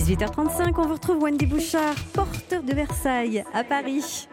18h35, 0.00 0.72
on 0.78 0.86
vous 0.86 0.94
retrouve 0.94 1.22
Wendy 1.22 1.44
Bouchard, 1.44 1.94
porteur 2.14 2.62
de 2.62 2.72
Versailles, 2.72 3.44
à 3.52 3.62
Paris. 3.62 4.28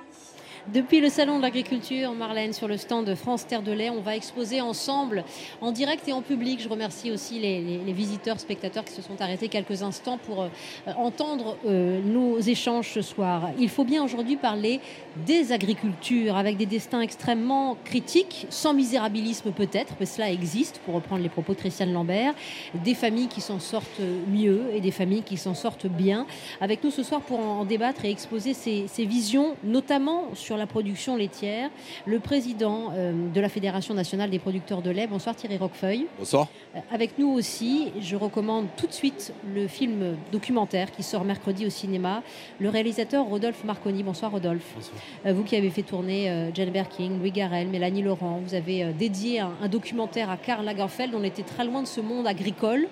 Depuis 0.74 1.00
le 1.00 1.08
Salon 1.08 1.38
de 1.38 1.44
l'Agriculture, 1.44 2.12
Marlène, 2.12 2.52
sur 2.52 2.68
le 2.68 2.76
stand 2.76 3.06
de 3.06 3.16
France 3.16 3.48
Terre 3.48 3.62
de 3.62 3.72
Lait, 3.72 3.90
on 3.90 4.02
va 4.02 4.18
exposer 4.18 4.60
ensemble, 4.60 5.24
en 5.62 5.72
direct 5.72 6.06
et 6.10 6.12
en 6.12 6.22
public. 6.22 6.60
Je 6.62 6.68
remercie 6.68 7.10
aussi 7.10 7.40
les, 7.40 7.94
visiteurs, 7.94 8.38
spectateurs 8.38 8.84
qui 8.84 8.92
se 8.92 9.02
sont 9.02 9.22
arrêtés 9.22 9.48
quelques 9.48 9.82
instants 9.82 10.18
pour 10.18 10.42
euh, 10.42 10.50
entendre 10.98 11.56
euh, 11.66 12.02
nos 12.02 12.42
échanges 12.42 12.92
ce 12.92 13.02
soir. 13.02 13.50
Il 13.58 13.70
faut 13.70 13.86
bien 13.86 14.04
aujourd'hui 14.04 14.36
parler 14.36 14.82
des 15.26 15.54
agricultures, 15.54 16.36
avec 16.36 16.58
des 16.58 16.66
destins 16.66 17.00
extrêmement 17.00 17.78
critiques, 17.86 18.46
sans 18.50 18.74
misérabilisme 18.74 19.54
peut-être, 19.54 19.94
mais 20.02 20.06
cela 20.06 20.30
existe, 20.30 20.82
pour 20.84 20.96
reprendre 20.96 21.24
les 21.24 21.30
propos 21.30 21.54
de 21.54 21.60
Christiane 21.60 21.94
Lambert, 21.94 22.34
des 22.74 22.94
familles 22.94 23.30
qui 23.30 23.40
s'en 23.40 23.62
sortent 23.62 24.02
mieux 24.28 24.64
et 24.74 24.82
des 24.82 24.92
familles 24.92 25.24
qui 25.24 25.38
s'en 25.38 25.54
sortent 25.54 25.88
bien. 25.88 26.28
Avec 26.60 26.84
nous 26.84 26.92
ce 26.92 27.04
soir 27.04 27.22
pour 27.22 27.40
en 27.40 27.64
débattre 27.64 28.04
et 28.04 28.12
exposer 28.12 28.54
ces, 28.54 28.88
ces 28.88 29.06
visions, 29.06 29.56
notamment 29.64 30.36
sur 30.36 30.57
la 30.58 30.68
production 30.68 31.16
laitière, 31.16 31.70
le 32.06 32.20
président 32.20 32.92
euh, 32.94 33.14
de 33.34 33.42
la 33.42 33.50
Fédération 33.50 33.94
nationale 33.94 34.30
des 34.30 34.40
producteurs 34.40 34.82
de 34.82 34.90
lait. 34.90 35.08
Bonsoir 35.08 35.36
Thierry 35.36 35.58
Roquefeuille. 35.58 36.08
Bonsoir. 36.18 36.48
Euh, 36.76 36.80
avec 36.92 37.18
nous 37.18 37.30
aussi, 37.30 37.92
je 38.00 38.16
recommande 38.16 38.68
tout 38.76 38.88
de 38.88 38.94
suite 38.94 39.34
le 39.54 39.68
film 39.68 40.18
documentaire 40.32 40.92
qui 40.92 41.04
sort 41.04 41.24
mercredi 41.24 41.66
au 41.66 41.70
cinéma, 41.70 42.24
le 42.60 42.70
réalisateur 42.70 43.26
Rodolphe 43.26 43.64
Marconi. 43.64 44.04
Bonsoir 44.04 44.32
Rodolphe. 44.32 44.72
Bonsoir. 44.76 44.98
Euh, 45.26 45.34
vous 45.34 45.44
qui 45.44 45.56
avez 45.56 45.70
fait 45.70 45.84
tourner 45.84 46.52
Jane 46.54 46.72
Birkin, 46.72 47.18
Louis 47.20 47.32
Garrel, 47.32 47.68
Mélanie 47.68 48.02
Laurent, 48.02 48.42
vous 48.44 48.54
avez 48.54 48.94
dédié 48.94 49.40
un, 49.40 49.52
un 49.62 49.68
documentaire 49.68 50.30
à 50.30 50.38
Karl 50.38 50.66
Lagerfeld. 50.66 51.14
On 51.16 51.24
était 51.24 51.44
très 51.44 51.66
loin 51.66 51.82
de 51.82 51.88
ce 51.88 52.02
monde 52.02 52.28
agricole 52.28 52.88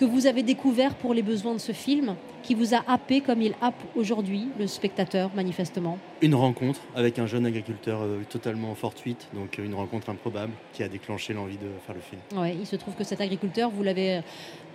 que 0.00 0.06
vous 0.06 0.26
avez 0.26 0.42
découvert 0.42 0.94
pour 0.94 1.12
les 1.12 1.20
besoins 1.20 1.52
de 1.52 1.58
ce 1.58 1.72
film, 1.72 2.16
qui 2.42 2.54
vous 2.54 2.74
a 2.74 2.82
happé 2.88 3.20
comme 3.20 3.42
il 3.42 3.52
happe 3.60 3.82
aujourd'hui 3.94 4.48
le 4.58 4.66
spectateur, 4.66 5.30
manifestement 5.34 5.98
Une 6.22 6.34
rencontre 6.34 6.80
avec 6.96 7.18
un 7.18 7.26
jeune 7.26 7.44
agriculteur 7.44 8.00
euh, 8.00 8.22
totalement 8.26 8.74
fortuite, 8.74 9.28
donc 9.34 9.58
euh, 9.58 9.66
une 9.66 9.74
rencontre 9.74 10.08
improbable 10.08 10.52
qui 10.72 10.82
a 10.82 10.88
déclenché 10.88 11.34
l'envie 11.34 11.58
de 11.58 11.68
faire 11.84 11.94
le 11.94 12.00
film. 12.00 12.18
Ouais, 12.34 12.56
il 12.58 12.66
se 12.66 12.76
trouve 12.76 12.94
que 12.94 13.04
cet 13.04 13.20
agriculteur, 13.20 13.68
vous 13.68 13.82
l'avez 13.82 14.16
euh, 14.16 14.20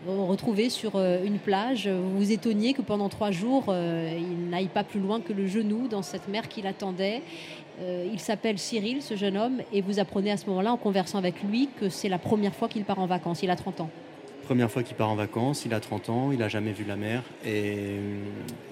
retrouvé 0.06 0.70
sur 0.70 1.00
une 1.00 1.40
plage. 1.40 1.88
Vous 1.88 2.20
vous 2.20 2.32
étonniez 2.32 2.74
que 2.74 2.84
pendant 2.84 3.10
trois 3.10 3.32
jours, 3.32 3.66
il 3.70 4.50
n'aille 4.50 4.68
pas 4.68 4.84
plus 4.84 5.00
loin 5.00 5.20
que 5.20 5.34
le 5.34 5.48
genou 5.48 5.88
dans 5.88 6.04
cette 6.04 6.28
mer 6.28 6.48
qui 6.48 6.62
l'attendait. 6.62 7.24
il 7.82 8.20
s'appelle 8.20 8.60
Cyril, 8.60 9.02
ce 9.02 9.16
jeune 9.16 9.36
homme, 9.36 9.62
et 9.74 9.82
vous 9.82 9.98
apprenez 9.98 10.30
à 10.30 10.38
ce 10.38 10.46
moment-là, 10.48 10.72
en 10.72 10.78
conversant 10.78 11.18
avec 11.18 11.42
lui, 11.42 11.70
que 11.80 11.90
c'est 11.90 12.10
la 12.10 12.20
première 12.20 12.54
fois 12.54 12.68
qu'il 12.68 12.84
part 12.84 13.00
en 13.00 13.08
vacances. 13.08 13.42
Il 13.42 13.50
a 13.50 13.56
30 13.56 13.82
ans. 13.82 13.90
Première 14.46 14.70
fois 14.70 14.84
qu'il 14.84 14.96
part 14.96 15.10
en 15.10 15.16
vacances, 15.16 15.66
il 15.66 15.74
a 15.74 15.80
30 15.80 16.10
ans, 16.10 16.32
il 16.32 16.38
n'a 16.38 16.50
jamais 16.50 16.72
vu 16.72 16.86
la 16.86 16.96
mer 16.96 17.24
et 17.44 17.64
euh, 17.66 18.20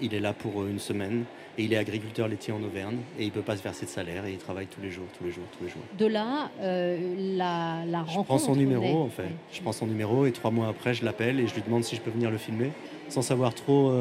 il 0.04 0.14
est 0.14 0.20
là 0.20 0.32
pour 0.32 0.62
euh, 0.62 0.70
une 0.70 0.78
semaine. 0.78 1.24
Et 1.58 1.64
il 1.64 1.74
est 1.74 1.78
agriculteur 1.78 2.28
laitier 2.28 2.54
en 2.54 2.62
Auvergne 2.62 2.98
et 3.18 3.24
il 3.24 3.28
ne 3.28 3.32
peut 3.32 3.42
pas 3.42 3.58
se 3.58 3.64
verser 3.64 3.86
de 3.86 3.90
salaire 3.90 4.26
et 4.26 4.34
il 4.34 4.38
travaille 4.38 4.68
tous 4.68 4.82
les 4.82 4.92
jours, 4.92 5.06
tous 5.18 5.24
les 5.24 5.32
jours, 5.32 5.44
tous 5.58 5.64
les 5.64 5.70
jours. 5.72 5.82
De 5.98 6.06
là, 6.06 6.52
euh, 6.62 7.36
la, 7.38 7.86
la, 7.88 8.02
rencontre. 8.02 8.22
Je 8.22 8.26
prends 8.26 8.38
son 8.38 8.56
numéro 8.56 9.02
en 9.02 9.10
fait. 9.10 9.30
Je 9.52 9.62
prends 9.62 9.72
son 9.72 9.88
numéro 9.88 10.28
et 10.28 10.32
trois 10.32 10.52
mois 10.52 10.68
après, 10.68 10.94
je 10.94 11.04
l'appelle 11.04 11.40
et 11.40 11.48
je 11.48 11.56
lui 11.56 11.62
demande 11.64 11.84
si 11.84 11.96
je 11.96 12.02
peux 12.02 12.12
venir 12.12 12.30
le 12.30 12.38
filmer, 12.38 12.72
sans 13.10 13.24
savoir 13.24 13.56
trop 13.56 13.92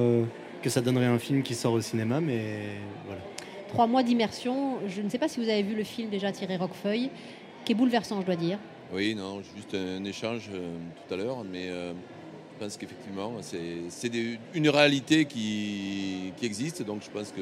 que 0.62 0.70
ça 0.70 0.82
donnerait 0.82 1.06
un 1.06 1.18
film 1.18 1.42
qui 1.42 1.54
sort 1.54 1.72
au 1.72 1.80
cinéma, 1.80 2.20
mais 2.20 2.60
voilà. 3.06 3.20
Trois 3.68 3.86
mois 3.86 4.02
d'immersion. 4.02 4.78
Je 4.88 5.00
ne 5.00 5.08
sais 5.08 5.18
pas 5.18 5.28
si 5.28 5.40
vous 5.40 5.48
avez 5.48 5.62
vu 5.62 5.74
le 5.74 5.84
film 5.84 6.10
déjà 6.10 6.32
Thierry 6.32 6.56
Roquefeuille, 6.56 7.10
qui 7.64 7.72
est 7.72 7.74
bouleversant, 7.74 8.20
je 8.20 8.26
dois 8.26 8.36
dire. 8.36 8.58
Oui, 8.92 9.14
non, 9.14 9.40
juste 9.56 9.74
un 9.74 10.04
échange 10.04 10.50
euh, 10.52 10.76
tout 11.08 11.14
à 11.14 11.16
l'heure, 11.16 11.44
mais 11.50 11.68
euh, 11.70 11.92
je 11.92 12.64
pense 12.64 12.76
qu'effectivement, 12.76 13.32
c'est 13.40 14.10
une 14.52 14.68
réalité 14.68 15.24
qui, 15.24 16.32
existe, 16.42 16.82
donc 16.82 17.02
je 17.02 17.10
pense 17.10 17.32
que 17.32 17.40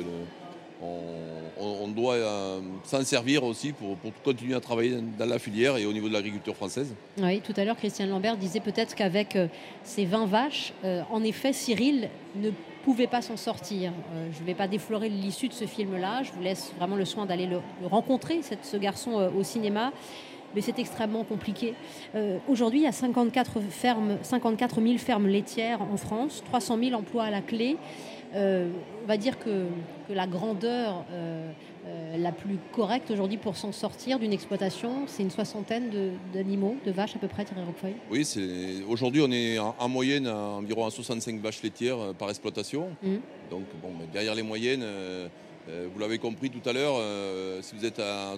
on, 0.83 1.89
doit 1.89 2.15
euh, 2.15 2.61
s'en 2.85 3.03
servir 3.03 3.43
aussi 3.43 3.73
pour, 3.73 3.97
continuer 4.23 4.55
à 4.55 4.61
travailler 4.61 4.97
dans 5.19 5.27
la 5.27 5.41
filière 5.41 5.77
et 5.77 5.87
au 5.87 5.93
niveau 5.93 6.09
de 6.09 6.13
l'agriculture 6.13 6.55
française. 6.55 6.95
Oui, 7.19 7.41
tout 7.41 7.53
à 7.57 7.65
l'heure, 7.65 7.77
Christian 7.77 8.07
Lambert 8.07 8.37
disait 8.37 8.61
peut-être 8.61 8.95
qu'avec 8.95 9.37
ces 9.83 10.05
20 10.05 10.27
vaches, 10.27 10.73
en 11.11 11.23
effet, 11.25 11.53
Cyril 11.53 12.09
ne 12.37 12.51
pouvait 12.85 13.09
pas 13.09 13.23
s'en 13.23 13.37
sortir. 13.37 13.93
je 14.33 14.41
ne 14.41 14.47
vais 14.47 14.55
pas 14.55 14.69
déflorer 14.69 15.09
l'issue 15.09 15.49
de 15.49 15.53
ce 15.53 15.67
film-là, 15.67 16.23
je 16.23 16.33
vous 16.33 16.43
laisse 16.43 16.73
vraiment 16.79 16.97
le 16.97 17.05
soin 17.05 17.27
d'aller 17.27 17.47
le, 17.47 17.61
rencontrer, 17.87 18.41
ce 18.63 18.77
garçon, 18.77 19.31
au 19.37 19.43
cinéma 19.43 19.93
mais 20.55 20.61
c'est 20.61 20.79
extrêmement 20.79 21.25
compliqué. 21.25 21.75
Euh, 22.15 22.39
aujourd'hui, 22.49 22.81
il 22.81 22.85
y 22.85 22.89
a 22.89 22.93
54, 22.93 23.61
fermes, 23.71 24.19
54 24.23 24.81
000 24.81 24.99
fermes 24.99 25.29
laitières 25.29 25.83
en 25.83 25.97
France, 25.97 26.43
300 26.47 26.79
000 26.83 26.99
emplois 26.99 27.25
à 27.25 27.31
la 27.31 27.41
clé. 27.41 27.77
Euh, 28.35 28.71
on 29.03 29.09
va 29.09 29.17
dire 29.17 29.41
que, 29.41 29.67
que 30.09 30.13
la 30.13 30.29
grandeur 30.29 31.05
euh, 31.13 31.51
la 32.17 32.31
plus 32.31 32.59
correcte 32.73 33.11
aujourd'hui 33.11 33.39
pour 33.39 33.57
s'en 33.57 33.73
sortir 33.73 34.21
d'une 34.21 34.33
exploitation, 34.33 35.09
c'est 35.09 35.25
une 35.25 35.31
soixantaine 35.31 35.91
d'animaux, 36.33 36.77
de, 36.87 36.93
vaches 36.93 37.17
à 37.17 37.19
peu 37.19 37.27
près, 37.27 37.45
Thierry 37.45 37.65
Roquefeuille 37.65 37.97
Oui, 38.09 38.25
aujourd'hui 38.89 39.23
on 39.23 39.33
est 39.33 39.59
en, 39.59 39.89
moyenne 39.89 40.29
à 40.29 40.37
environ 40.37 40.87
à 40.87 40.91
65 40.91 41.41
vaches 41.41 41.61
laitières 41.63 42.15
par 42.19 42.31
exploitation. 42.31 42.91
Mmh. 43.03 43.15
Donc 43.51 43.65
bon, 43.83 43.89
derrière 44.13 44.37
les 44.37 44.45
moyennes, 44.45 44.85
vous 45.67 45.99
l'avez 45.99 46.19
compris 46.19 46.51
tout 46.51 46.69
à 46.69 46.73
l'heure, 46.73 47.03
si 47.63 47.75
vous 47.75 47.85
êtes 47.85 47.99
à 47.99 48.35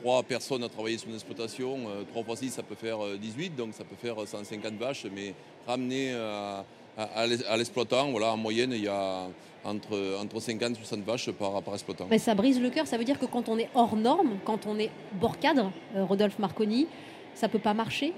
trois 0.00 0.22
personnes 0.22 0.62
à 0.64 0.68
travailler 0.68 0.98
sur 0.98 1.08
une 1.08 1.14
exploitation, 1.14 1.78
3 2.10 2.22
euh, 2.22 2.24
fois 2.24 2.36
6, 2.36 2.50
ça 2.50 2.62
peut 2.62 2.74
faire 2.74 2.98
18, 3.20 3.52
euh, 3.52 3.56
donc 3.56 3.74
ça 3.74 3.84
peut 3.84 3.96
faire 3.96 4.16
150 4.26 4.74
vaches, 4.74 5.06
mais 5.14 5.34
ramener 5.66 6.12
euh, 6.12 6.60
à, 6.96 7.56
l'exploitant, 7.56 8.10
voilà, 8.10 8.32
en 8.32 8.36
moyenne, 8.36 8.72
il 8.72 8.84
y 8.84 8.88
a 8.88 9.26
entre, 9.64 10.18
entre 10.20 10.40
50 10.40 10.72
et 10.72 10.74
60 10.74 11.04
vaches 11.04 11.30
par, 11.32 11.62
par 11.62 11.74
exploitant. 11.74 12.06
Mais 12.10 12.18
ça 12.18 12.34
brise 12.34 12.60
le 12.60 12.70
cœur, 12.70 12.86
ça 12.86 12.98
veut 12.98 13.04
dire 13.04 13.18
que 13.18 13.26
quand 13.26 13.48
on 13.48 13.58
est 13.58 13.68
hors 13.74 13.96
norme, 13.96 14.36
quand 14.44 14.66
on 14.66 14.78
est 14.78 14.90
bord 15.14 15.38
cadre, 15.38 15.72
Rodolphe 15.96 16.38
Marconi, 16.38 16.86
ça 17.34 17.46
ne 17.46 17.52
peut 17.52 17.58
pas 17.58 17.74
marcher? 17.74 18.12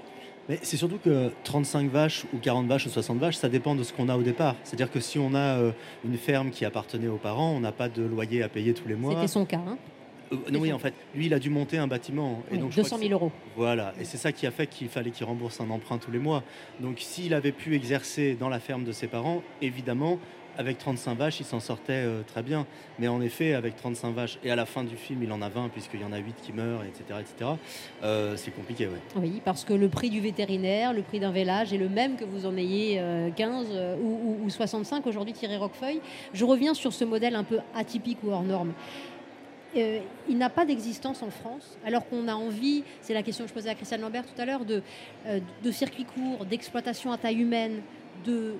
Mais 0.48 0.60
c'est 0.62 0.76
surtout 0.76 0.98
que 0.98 1.32
35 1.42 1.90
vaches 1.90 2.24
ou 2.32 2.38
40 2.38 2.66
vaches 2.66 2.86
ou 2.86 2.90
60 2.90 3.18
vaches, 3.18 3.36
ça 3.36 3.48
dépend 3.48 3.74
de 3.74 3.82
ce 3.82 3.92
qu'on 3.92 4.08
a 4.08 4.16
au 4.16 4.22
départ. 4.22 4.54
C'est-à-dire 4.62 4.92
que 4.92 5.00
si 5.00 5.18
on 5.18 5.34
a 5.34 5.58
une 6.04 6.16
ferme 6.16 6.50
qui 6.50 6.64
appartenait 6.64 7.08
aux 7.08 7.16
parents, 7.16 7.50
on 7.50 7.58
n'a 7.58 7.72
pas 7.72 7.88
de 7.88 8.02
loyer 8.04 8.44
à 8.44 8.48
payer 8.48 8.72
tous 8.72 8.86
les 8.86 8.94
mois. 8.94 9.14
C'était 9.14 9.26
son 9.26 9.44
cas. 9.44 9.60
Hein 9.66 9.76
non, 10.50 10.60
oui, 10.60 10.72
en 10.72 10.78
fait, 10.78 10.94
lui, 11.14 11.26
il 11.26 11.34
a 11.34 11.38
dû 11.38 11.50
monter 11.50 11.78
un 11.78 11.86
bâtiment. 11.86 12.42
Et 12.50 12.56
donc, 12.56 12.74
200 12.74 12.98
000 12.98 13.10
euros. 13.12 13.32
Voilà, 13.56 13.92
et 14.00 14.04
c'est 14.04 14.16
ça 14.16 14.32
qui 14.32 14.46
a 14.46 14.50
fait 14.50 14.66
qu'il 14.66 14.88
fallait 14.88 15.10
qu'il 15.10 15.26
rembourse 15.26 15.60
un 15.60 15.70
emprunt 15.70 15.98
tous 15.98 16.10
les 16.10 16.18
mois. 16.18 16.42
Donc, 16.80 16.98
s'il 17.00 17.34
avait 17.34 17.52
pu 17.52 17.74
exercer 17.74 18.34
dans 18.34 18.48
la 18.48 18.60
ferme 18.60 18.84
de 18.84 18.92
ses 18.92 19.06
parents, 19.06 19.42
évidemment, 19.62 20.18
avec 20.58 20.78
35 20.78 21.18
vaches, 21.18 21.40
il 21.40 21.44
s'en 21.44 21.60
sortait 21.60 21.92
euh, 21.92 22.22
très 22.26 22.42
bien. 22.42 22.66
Mais 22.98 23.08
en 23.08 23.20
effet, 23.20 23.54
avec 23.54 23.76
35 23.76 24.14
vaches, 24.14 24.38
et 24.42 24.50
à 24.50 24.56
la 24.56 24.66
fin 24.66 24.84
du 24.84 24.96
film, 24.96 25.22
il 25.22 25.30
en 25.32 25.42
a 25.42 25.48
20, 25.48 25.68
puisqu'il 25.68 26.00
y 26.00 26.04
en 26.04 26.12
a 26.12 26.18
8 26.18 26.34
qui 26.42 26.52
meurent, 26.52 26.82
etc., 26.82 27.20
etc., 27.20 27.50
euh, 28.02 28.36
c'est 28.36 28.52
compliqué, 28.52 28.86
ouais. 28.86 29.00
Oui, 29.16 29.42
parce 29.44 29.64
que 29.64 29.74
le 29.74 29.88
prix 29.88 30.10
du 30.10 30.20
vétérinaire, 30.20 30.92
le 30.92 31.02
prix 31.02 31.20
d'un 31.20 31.30
vélage 31.30 31.72
est 31.72 31.78
le 31.78 31.88
même 31.88 32.16
que 32.16 32.24
vous 32.24 32.46
en 32.46 32.56
ayez 32.56 33.00
15 33.36 33.66
ou, 34.00 34.38
ou 34.44 34.50
65 34.50 35.06
aujourd'hui, 35.06 35.34
Thierry 35.34 35.56
Roquefeuille. 35.56 36.00
Je 36.32 36.44
reviens 36.44 36.74
sur 36.74 36.92
ce 36.92 37.04
modèle 37.04 37.36
un 37.36 37.44
peu 37.44 37.58
atypique 37.74 38.18
ou 38.24 38.30
hors 38.30 38.42
norme. 38.42 38.72
Euh, 39.76 40.00
il 40.28 40.38
n'a 40.38 40.48
pas 40.48 40.64
d'existence 40.64 41.22
en 41.22 41.30
France, 41.30 41.76
alors 41.84 42.08
qu'on 42.08 42.28
a 42.28 42.34
envie, 42.34 42.82
c'est 43.02 43.14
la 43.14 43.22
question 43.22 43.44
que 43.44 43.50
je 43.50 43.54
posais 43.54 43.68
à 43.68 43.74
Christiane 43.74 44.00
Lambert 44.00 44.24
tout 44.24 44.40
à 44.40 44.46
l'heure, 44.46 44.64
de, 44.64 44.82
euh, 45.26 45.40
circuits 45.70 46.06
courts, 46.06 46.46
d'exploitation 46.46 47.12
à 47.12 47.18
taille 47.18 47.40
humaine, 47.40 47.82
de, 48.24 48.54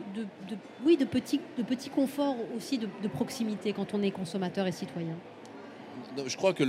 petits, 1.11 1.41
de 1.57 1.63
petits 1.63 1.89
conforts 1.89 2.37
aussi 2.57 2.79
de, 2.79 3.09
proximité 3.09 3.73
quand 3.73 3.95
on 3.95 4.03
est 4.03 4.11
consommateur 4.11 4.67
et 4.67 4.73
citoyen. 4.73 5.17
Je 6.27 6.37
crois 6.37 6.53
que 6.53 6.65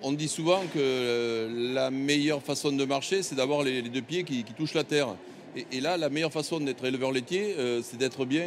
on 0.00 0.12
dit 0.12 0.28
souvent 0.28 0.60
que 0.72 1.48
la 1.74 1.90
meilleure 1.90 2.42
façon 2.42 2.70
de 2.70 2.84
marcher, 2.84 3.22
c'est 3.22 3.34
d'avoir 3.34 3.64
les, 3.64 3.82
deux 3.82 4.00
pieds 4.00 4.22
qui, 4.22 4.44
touchent 4.44 4.74
la 4.74 4.84
terre. 4.84 5.08
Et, 5.72 5.80
là, 5.80 5.96
la 5.96 6.08
meilleure 6.08 6.32
façon 6.32 6.60
d'être 6.60 6.84
éleveur 6.84 7.10
laitier, 7.10 7.56
euh, 7.58 7.82
c'est 7.82 7.98
d'être 7.98 8.24
bien 8.24 8.46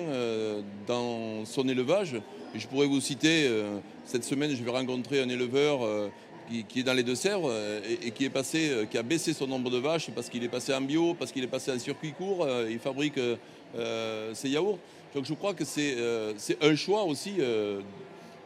dans 0.87 1.43
son 1.45 1.67
élevage 1.67 2.15
je 2.57 2.67
pourrais 2.67 2.87
vous 2.87 3.01
citer, 3.01 3.47
euh, 3.47 3.77
cette 4.05 4.23
semaine, 4.23 4.55
je 4.55 4.63
vais 4.63 4.71
rencontrer 4.71 5.21
un 5.21 5.29
éleveur 5.29 5.83
euh, 5.83 6.09
qui, 6.69 6.79
est 6.79 6.83
dans 6.83 6.93
les 6.93 7.03
Deux-Sèvres 7.03 7.49
euh, 7.49 7.81
et, 8.01 8.11
qui 8.11 8.25
est 8.25 8.29
passé, 8.29 8.71
qui 8.89 8.97
a 8.97 9.03
baissé 9.03 9.33
son 9.33 9.47
nombre 9.47 9.69
de 9.69 9.77
vaches 9.77 10.09
parce 10.11 10.29
qu'il 10.29 10.43
est 10.43 10.49
passé 10.49 10.73
en 10.73 10.81
bio, 10.81 11.13
parce 11.13 11.31
qu'il 11.31 11.43
est 11.43 11.47
passé 11.47 11.71
en 11.71 11.79
circuit 11.79 12.13
court, 12.13 12.47
il 12.69 12.79
fabrique 12.79 13.19
ses 14.33 14.49
yaourts. 14.49 14.79
Donc 15.13 15.25
je 15.25 15.33
crois 15.33 15.53
que 15.53 15.65
c'est 15.65 15.95
un 16.61 16.75
choix 16.75 17.03
aussi 17.03 17.35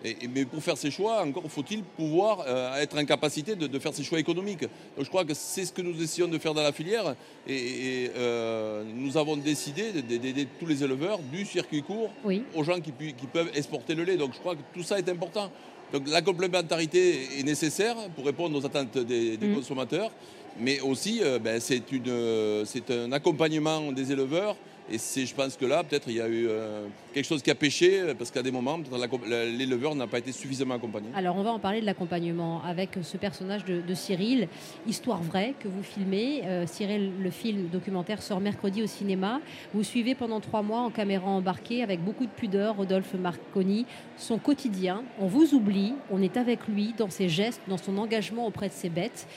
mais 0.04 0.46
pour 0.46 0.64
faire 0.64 0.78
ces 0.78 0.92
choix, 0.92 1.24
encore 1.24 1.44
faut-il 1.50 1.84
pouvoir 1.84 2.46
euh, 2.48 2.76
être 2.78 2.98
en 2.98 3.06
capacité 3.06 3.56
de, 3.56 3.80
faire 3.80 3.94
ces 3.94 4.04
choix 4.04 4.20
économiques. 4.20 4.62
Donc 4.62 5.04
je 5.04 5.10
crois 5.10 5.26
que 5.26 5.34
c'est 5.34 5.66
ce 5.66 5.74
que 5.74 5.82
nous 5.82 6.02
essayons 6.02 6.28
de 6.28 6.38
faire 6.38 6.54
dans 6.54 6.64
la 6.64 6.72
filière. 6.72 7.16
Et, 7.48 8.10
euh, 8.16 8.84
nous 8.96 9.18
avons 9.18 9.36
décidé 9.36 9.92
d'aider 10.02 10.48
tous 10.60 10.66
les 10.66 10.84
éleveurs 10.84 11.20
du 11.20 11.46
circuit 11.46 11.84
court 11.84 12.12
aux 12.56 12.64
gens 12.64 12.80
qui, 12.80 12.92
peuvent 12.92 13.52
exporter 13.56 13.96
le 13.96 14.04
lait. 14.04 14.18
Donc 14.18 14.34
je 14.34 14.40
crois 14.40 14.56
que 14.56 14.62
tout 14.74 14.84
ça 14.84 14.98
est 14.98 15.10
important. 15.10 15.52
Donc 15.92 16.08
la 16.08 16.22
complémentarité 16.22 17.40
est 17.40 17.44
nécessaire 17.44 17.96
pour 18.16 18.26
répondre 18.26 18.58
aux 18.58 18.66
attentes 18.66 18.98
des, 18.98 19.38
mmh. 19.38 19.56
consommateurs. 19.56 20.12
Mais 20.60 20.80
aussi, 20.82 21.20
euh, 21.22 21.40
ben, 21.40 21.60
c'est 21.60 22.92
un 22.92 23.12
accompagnement 23.12 23.92
des 23.92 24.12
éleveurs 24.12 24.56
Et 24.92 24.98
c'est, 24.98 25.26
je 25.26 25.36
pense 25.36 25.56
que 25.56 25.66
là, 25.66 25.84
peut-être, 25.84 26.08
il 26.08 26.16
y 26.16 26.22
a 26.22 26.28
eu 26.28 26.48
euh, 26.48 26.88
quelque 27.14 27.26
chose 27.26 27.44
qui 27.44 27.52
a 27.52 27.56
pêché, 27.56 28.14
parce 28.18 28.32
qu'à 28.32 28.42
des 28.42 28.52
moments, 28.52 28.80
l'éleveur 29.28 29.94
n'a 29.94 30.08
pas 30.08 30.18
été 30.18 30.32
suffisamment 30.32 30.76
accompagné. 30.76 31.10
Alors, 31.16 31.38
on 31.38 31.44
va 31.44 31.52
en 31.52 31.60
parler 31.60 31.82
de 31.82 31.86
l'accompagnement 31.86 32.64
avec 32.64 32.98
ce 33.02 33.18
personnage 33.18 33.66
de, 33.66 33.94
Cyril, 33.94 34.48
histoire 34.88 35.22
vraie 35.22 35.54
que 35.60 35.68
vous 35.68 35.84
filmez. 35.84 36.42
Euh, 36.46 36.66
Cyril, 36.66 37.12
le 37.20 37.30
film 37.30 37.68
documentaire 37.68 38.22
sort 38.22 38.40
mercredi 38.40 38.82
au 38.82 38.88
cinéma. 38.88 39.42
Vous 39.74 39.84
suivez 39.84 40.16
pendant 40.16 40.40
trois 40.40 40.62
mois 40.62 40.82
en 40.82 40.90
caméra 40.90 41.30
embarquée 41.30 41.84
avec 41.84 42.04
beaucoup 42.04 42.26
de 42.26 42.32
pudeur 42.32 42.78
Rodolphe 42.78 43.14
Marconi, 43.14 43.86
son 44.18 44.38
quotidien. 44.38 45.04
On 45.20 45.28
vous 45.28 45.54
oublie, 45.54 45.94
on 46.10 46.22
est 46.22 46.38
avec 46.38 46.68
lui 46.68 46.94
dans 46.98 47.10
ses 47.10 47.30
gestes, 47.30 47.62
dans 47.68 47.78
son 47.78 47.98
engagement 47.98 48.48
auprès 48.48 48.70
de 48.70 48.74
ses 48.74 48.90
bêtes. 48.90 49.28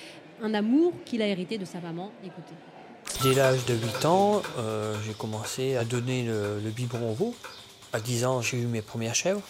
Un 0.42 0.54
amour 0.54 0.92
qu'il 1.04 1.20
a 1.22 1.26
hérité 1.26 1.58
de 1.58 1.64
sa 1.64 1.80
maman. 1.80 2.10
Écoutez. 2.24 2.54
Dès 3.20 3.34
l'âge 3.34 3.64
de 3.66 3.74
8 3.74 4.04
ans, 4.06 4.42
euh, 4.58 4.96
j'ai 5.06 5.12
commencé 5.12 5.76
à 5.76 5.84
donner 5.84 6.24
le, 6.24 6.58
biberon 6.70 7.12
au 7.12 7.14
veau. 7.14 7.34
À 7.92 8.00
10 8.00 8.24
ans, 8.24 8.42
j'ai 8.42 8.56
eu 8.56 8.66
mes 8.66 8.82
premières 8.82 9.14
chèvres. 9.14 9.42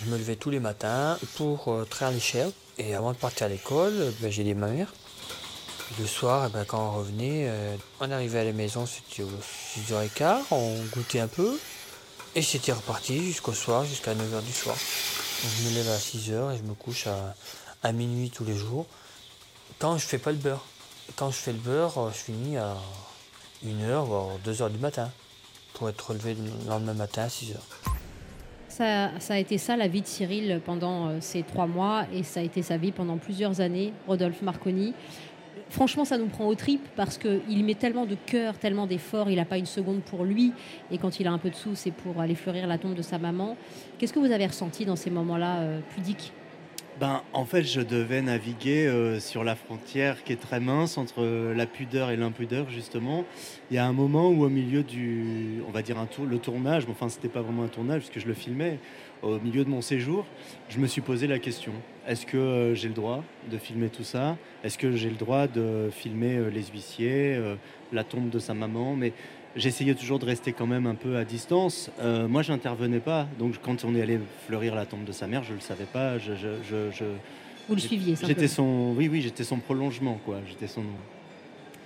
Je 0.00 0.10
me 0.10 0.16
levais 0.16 0.36
tous 0.36 0.50
les 0.50 0.60
matins 0.60 1.18
pour 1.36 1.68
euh, 1.68 1.84
traire 1.84 2.12
les 2.12 2.20
chèvres. 2.20 2.52
Et 2.78 2.94
avant 2.94 3.12
de 3.12 3.16
partir 3.16 3.46
à 3.46 3.48
l'école, 3.48 4.12
ben, 4.20 4.30
j'ai 4.30 4.44
des 4.44 4.54
ma 4.54 4.68
mère. 4.68 4.92
Le 5.98 6.06
soir, 6.06 6.46
eh 6.48 6.52
ben, 6.52 6.64
quand 6.64 6.78
on 6.78 6.98
revenait, 6.98 7.48
euh, 7.48 7.76
on 8.00 8.10
arrivait 8.10 8.40
à 8.40 8.44
la 8.44 8.52
maison, 8.52 8.86
c'était 8.86 9.28
6h15, 9.76 10.42
on 10.52 10.76
goûtait 10.92 11.20
un 11.20 11.28
peu. 11.28 11.58
Et 12.36 12.42
c'était 12.42 12.72
reparti 12.72 13.24
jusqu'au 13.24 13.52
soir, 13.52 13.84
jusqu'à 13.84 14.14
9h 14.14 14.42
du 14.44 14.52
soir. 14.52 14.76
je 14.76 15.68
me 15.68 15.74
lève 15.74 15.88
à 15.88 15.98
6h 15.98 16.54
et 16.54 16.58
je 16.58 16.62
me 16.62 16.74
couche 16.74 17.08
à, 17.08 17.34
à 17.82 17.92
minuit 17.92 18.30
tous 18.30 18.44
les 18.44 18.56
jours. 18.56 18.86
Quand 19.78 19.98
je 19.98 20.06
fais 20.06 20.18
pas 20.18 20.30
le 20.30 20.38
beurre. 20.38 20.64
Quand 21.16 21.30
je 21.30 21.36
fais 21.36 21.52
le 21.52 21.58
beurre, 21.58 21.98
euh, 21.98 22.10
je 22.10 22.18
finis 22.18 22.56
à 22.56 22.76
1h, 23.64 24.04
voire 24.04 24.28
2h 24.44 24.70
du 24.70 24.78
matin, 24.78 25.10
pour 25.74 25.88
être 25.88 26.10
relevé 26.10 26.34
le 26.34 26.70
lendemain 26.70 26.94
matin 26.94 27.22
à 27.22 27.28
6h. 27.28 27.56
Ça, 28.68 29.10
ça, 29.20 29.34
a 29.34 29.36
été 29.36 29.58
ça 29.58 29.76
la 29.76 29.86
vie 29.86 30.00
de 30.00 30.06
Cyril 30.06 30.60
pendant 30.64 31.08
euh, 31.08 31.18
ces 31.20 31.42
trois 31.42 31.66
mois 31.66 32.06
et 32.12 32.22
ça 32.22 32.40
a 32.40 32.42
été 32.42 32.62
sa 32.62 32.78
vie 32.78 32.90
pendant 32.90 33.18
plusieurs 33.18 33.60
années, 33.60 33.92
Rodolphe 34.06 34.40
Marconi. 34.40 34.94
Franchement, 35.68 36.04
ça 36.04 36.18
nous 36.18 36.26
prend 36.26 36.46
aux 36.46 36.54
tripes 36.54 36.86
parce 36.96 37.16
qu'il 37.16 37.64
met 37.64 37.74
tellement 37.74 38.04
de 38.04 38.14
cœur, 38.14 38.58
tellement 38.58 38.86
d'efforts, 38.86 39.30
il 39.30 39.36
n'a 39.36 39.44
pas 39.44 39.58
une 39.58 39.66
seconde 39.66 40.02
pour 40.02 40.24
lui. 40.24 40.52
Et 40.90 40.98
quand 40.98 41.18
il 41.18 41.26
a 41.26 41.32
un 41.32 41.38
peu 41.38 41.48
de 41.48 41.54
sous, 41.54 41.74
c'est 41.74 41.90
pour 41.90 42.20
aller 42.20 42.34
fleurir 42.34 42.66
la 42.66 42.76
tombe 42.76 42.94
de 42.94 43.02
sa 43.02 43.18
maman. 43.18 43.56
Qu'est-ce 43.98 44.12
que 44.12 44.18
vous 44.18 44.32
avez 44.32 44.46
ressenti 44.46 44.84
dans 44.84 44.96
ces 44.96 45.10
moments-là 45.10 45.60
euh, 45.60 45.80
pudiques? 45.94 46.32
Ben, 47.02 47.20
en 47.32 47.44
fait, 47.44 47.64
je 47.64 47.80
devais 47.80 48.22
naviguer 48.22 48.86
euh, 48.86 49.18
sur 49.18 49.42
la 49.42 49.56
frontière 49.56 50.22
qui 50.22 50.32
est 50.32 50.40
très 50.40 50.60
mince 50.60 50.98
entre 50.98 51.24
la 51.52 51.66
pudeur 51.66 52.12
et 52.12 52.16
l'impudeur, 52.16 52.70
justement. 52.70 53.24
Il 53.72 53.74
y 53.74 53.78
a 53.78 53.84
un 53.84 53.92
moment 53.92 54.28
où, 54.28 54.44
au 54.44 54.48
milieu 54.48 54.84
du, 54.84 55.64
on 55.66 55.72
va 55.72 55.82
dire 55.82 55.98
un 55.98 56.06
tour, 56.06 56.26
le 56.26 56.38
tournage, 56.38 56.86
mais 56.86 56.92
enfin, 56.92 57.08
c'était 57.08 57.26
pas 57.26 57.42
vraiment 57.42 57.64
un 57.64 57.68
tournage 57.68 58.02
puisque 58.02 58.20
je 58.20 58.28
le 58.28 58.34
filmais, 58.34 58.78
au 59.20 59.40
milieu 59.40 59.64
de 59.64 59.68
mon 59.68 59.80
séjour, 59.80 60.26
je 60.68 60.78
me 60.78 60.86
suis 60.86 61.00
posé 61.00 61.26
la 61.26 61.40
question. 61.40 61.72
Est-ce 62.06 62.24
que 62.24 62.36
euh, 62.36 62.74
j'ai 62.76 62.86
le 62.86 62.94
droit 62.94 63.24
de 63.50 63.58
filmer 63.58 63.88
tout 63.88 64.04
ça? 64.04 64.36
Est-ce 64.62 64.78
que 64.78 64.94
j'ai 64.94 65.10
le 65.10 65.16
droit 65.16 65.48
de 65.48 65.90
filmer 65.90 66.36
euh, 66.36 66.50
les 66.50 66.66
huissiers, 66.66 67.36
la 67.92 68.04
tombe 68.04 68.30
de 68.30 68.38
sa 68.38 68.54
maman? 68.54 68.96
J'essayais 69.56 69.94
toujours 69.94 70.18
de 70.18 70.26
rester 70.26 70.52
quand 70.52 70.66
même 70.66 70.86
un 70.86 70.94
peu 70.94 71.16
à 71.16 71.24
distance. 71.24 71.90
Euh, 72.00 72.28
moi, 72.28 72.42
j'intervenais 72.42 73.00
pas. 73.00 73.26
Donc, 73.38 73.54
quand 73.62 73.84
on 73.84 73.94
est 73.94 74.02
allé 74.02 74.18
fleurir 74.46 74.74
la 74.74 74.86
tombe 74.86 75.04
de 75.04 75.12
sa 75.12 75.26
mère, 75.26 75.42
je 75.42 75.54
le 75.54 75.60
savais 75.60 75.84
pas. 75.84 76.18
Je, 76.18 76.32
Vous 77.68 77.74
le 77.74 77.80
suiviez 77.80 78.14
J'étais 78.22 78.48
son, 78.48 78.94
oui, 78.96 79.08
oui, 79.08 79.20
j'étais 79.20 79.44
son 79.44 79.58
prolongement, 79.58 80.18
quoi. 80.24 80.38
J'étais 80.48 80.66
son. 80.66 80.82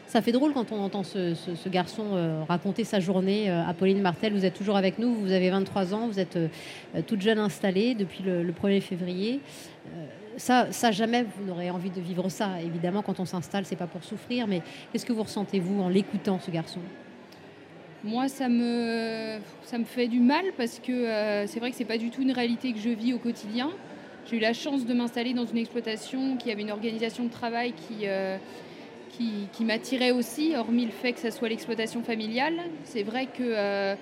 Ça 0.06 0.22
fait 0.22 0.32
drôle 0.32 0.52
quand 0.52 0.70
on 0.70 0.80
entend 0.82 1.02
ce, 1.02 1.68
garçon 1.68 2.04
euh, 2.12 2.44
raconter 2.48 2.84
sa 2.84 3.00
journée. 3.00 3.50
Euh, 3.50 3.66
Apolline 3.66 4.00
Martel, 4.00 4.32
vous 4.32 4.44
êtes 4.44 4.54
toujours 4.54 4.76
avec 4.76 4.98
nous, 4.98 5.14
vous 5.14 5.32
avez 5.32 5.50
23 5.50 5.94
ans, 5.94 6.06
vous 6.06 6.20
êtes 6.20 6.38
toute 7.06 7.20
jeune 7.20 7.38
installée 7.38 7.94
depuis 7.94 8.22
le, 8.22 8.52
1er 8.52 8.80
février. 8.80 9.40
ça, 10.36 10.68
ça, 10.70 10.92
jamais 10.92 11.24
vous 11.24 11.44
n'aurez 11.44 11.70
envie 11.70 11.90
de 11.90 12.00
vivre 12.00 12.28
ça. 12.28 12.62
Évidemment, 12.64 13.02
quand 13.02 13.18
on 13.18 13.24
s'installe, 13.24 13.66
c'est 13.66 13.76
pas 13.76 13.88
pour 13.88 14.04
souffrir, 14.04 14.46
mais 14.46 14.62
qu'est-ce 14.92 15.04
que 15.04 15.12
vous 15.12 15.24
ressentez, 15.24 15.58
vous, 15.58 15.82
en 15.82 15.88
l'écoutant, 15.88 16.38
ce 16.38 16.52
garçon? 16.52 16.80
Moi, 18.06 18.28
ça 18.28 18.48
me, 18.48 19.38
ça 19.64 19.78
me 19.78 19.84
fait 19.84 20.06
du 20.06 20.20
mal 20.20 20.44
parce 20.56 20.78
que 20.78 20.92
euh, 20.92 21.46
c'est 21.46 21.58
vrai 21.58 21.70
que 21.70 21.76
ce 21.76 21.82
n'est 21.82 21.88
pas 21.88 21.98
du 21.98 22.10
tout 22.10 22.22
une 22.22 22.30
réalité 22.30 22.72
que 22.72 22.78
je 22.78 22.90
vis 22.90 23.12
au 23.12 23.18
quotidien. 23.18 23.70
J'ai 24.30 24.36
eu 24.36 24.40
la 24.40 24.52
chance 24.52 24.86
de 24.86 24.94
m'installer 24.94 25.34
dans 25.34 25.44
une 25.44 25.58
exploitation 25.58 26.36
qui 26.36 26.50
avait 26.50 26.62
une 26.62 26.70
organisation 26.70 27.24
de 27.24 27.30
travail 27.30 27.72
qui, 27.72 28.06
euh, 28.06 28.38
qui, 29.10 29.64
m'attirait 29.64 30.12
aussi, 30.12 30.54
hormis 30.56 30.84
le 30.84 30.92
fait 30.92 31.12
que 31.12 31.20
ça 31.20 31.30
soit 31.30 31.48
l'exploitation 31.48 32.02
familiale. 32.02 32.54
C'est 32.84 33.02
vrai 33.02 33.26
que 33.26 33.42
euh, 33.42 33.94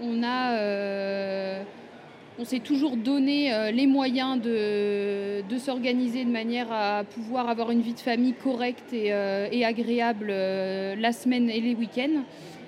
on 0.00 0.22
a 0.22 1.62
on 2.38 2.46
s'est 2.46 2.60
toujours 2.60 2.96
donné 2.96 3.52
les 3.72 3.86
moyens 3.86 4.40
de, 4.40 5.42
de 5.42 5.58
s'organiser 5.58 6.24
de 6.24 6.30
manière 6.30 6.72
à 6.72 7.04
pouvoir 7.04 7.50
avoir 7.50 7.70
une 7.70 7.82
vie 7.82 7.92
de 7.92 8.00
famille 8.00 8.32
correcte 8.32 8.94
et, 8.94 9.08
et 9.52 9.64
agréable 9.66 10.28
la 10.28 11.12
semaine 11.12 11.50
et 11.50 11.60
les 11.60 11.74
week-ends. 11.74 12.24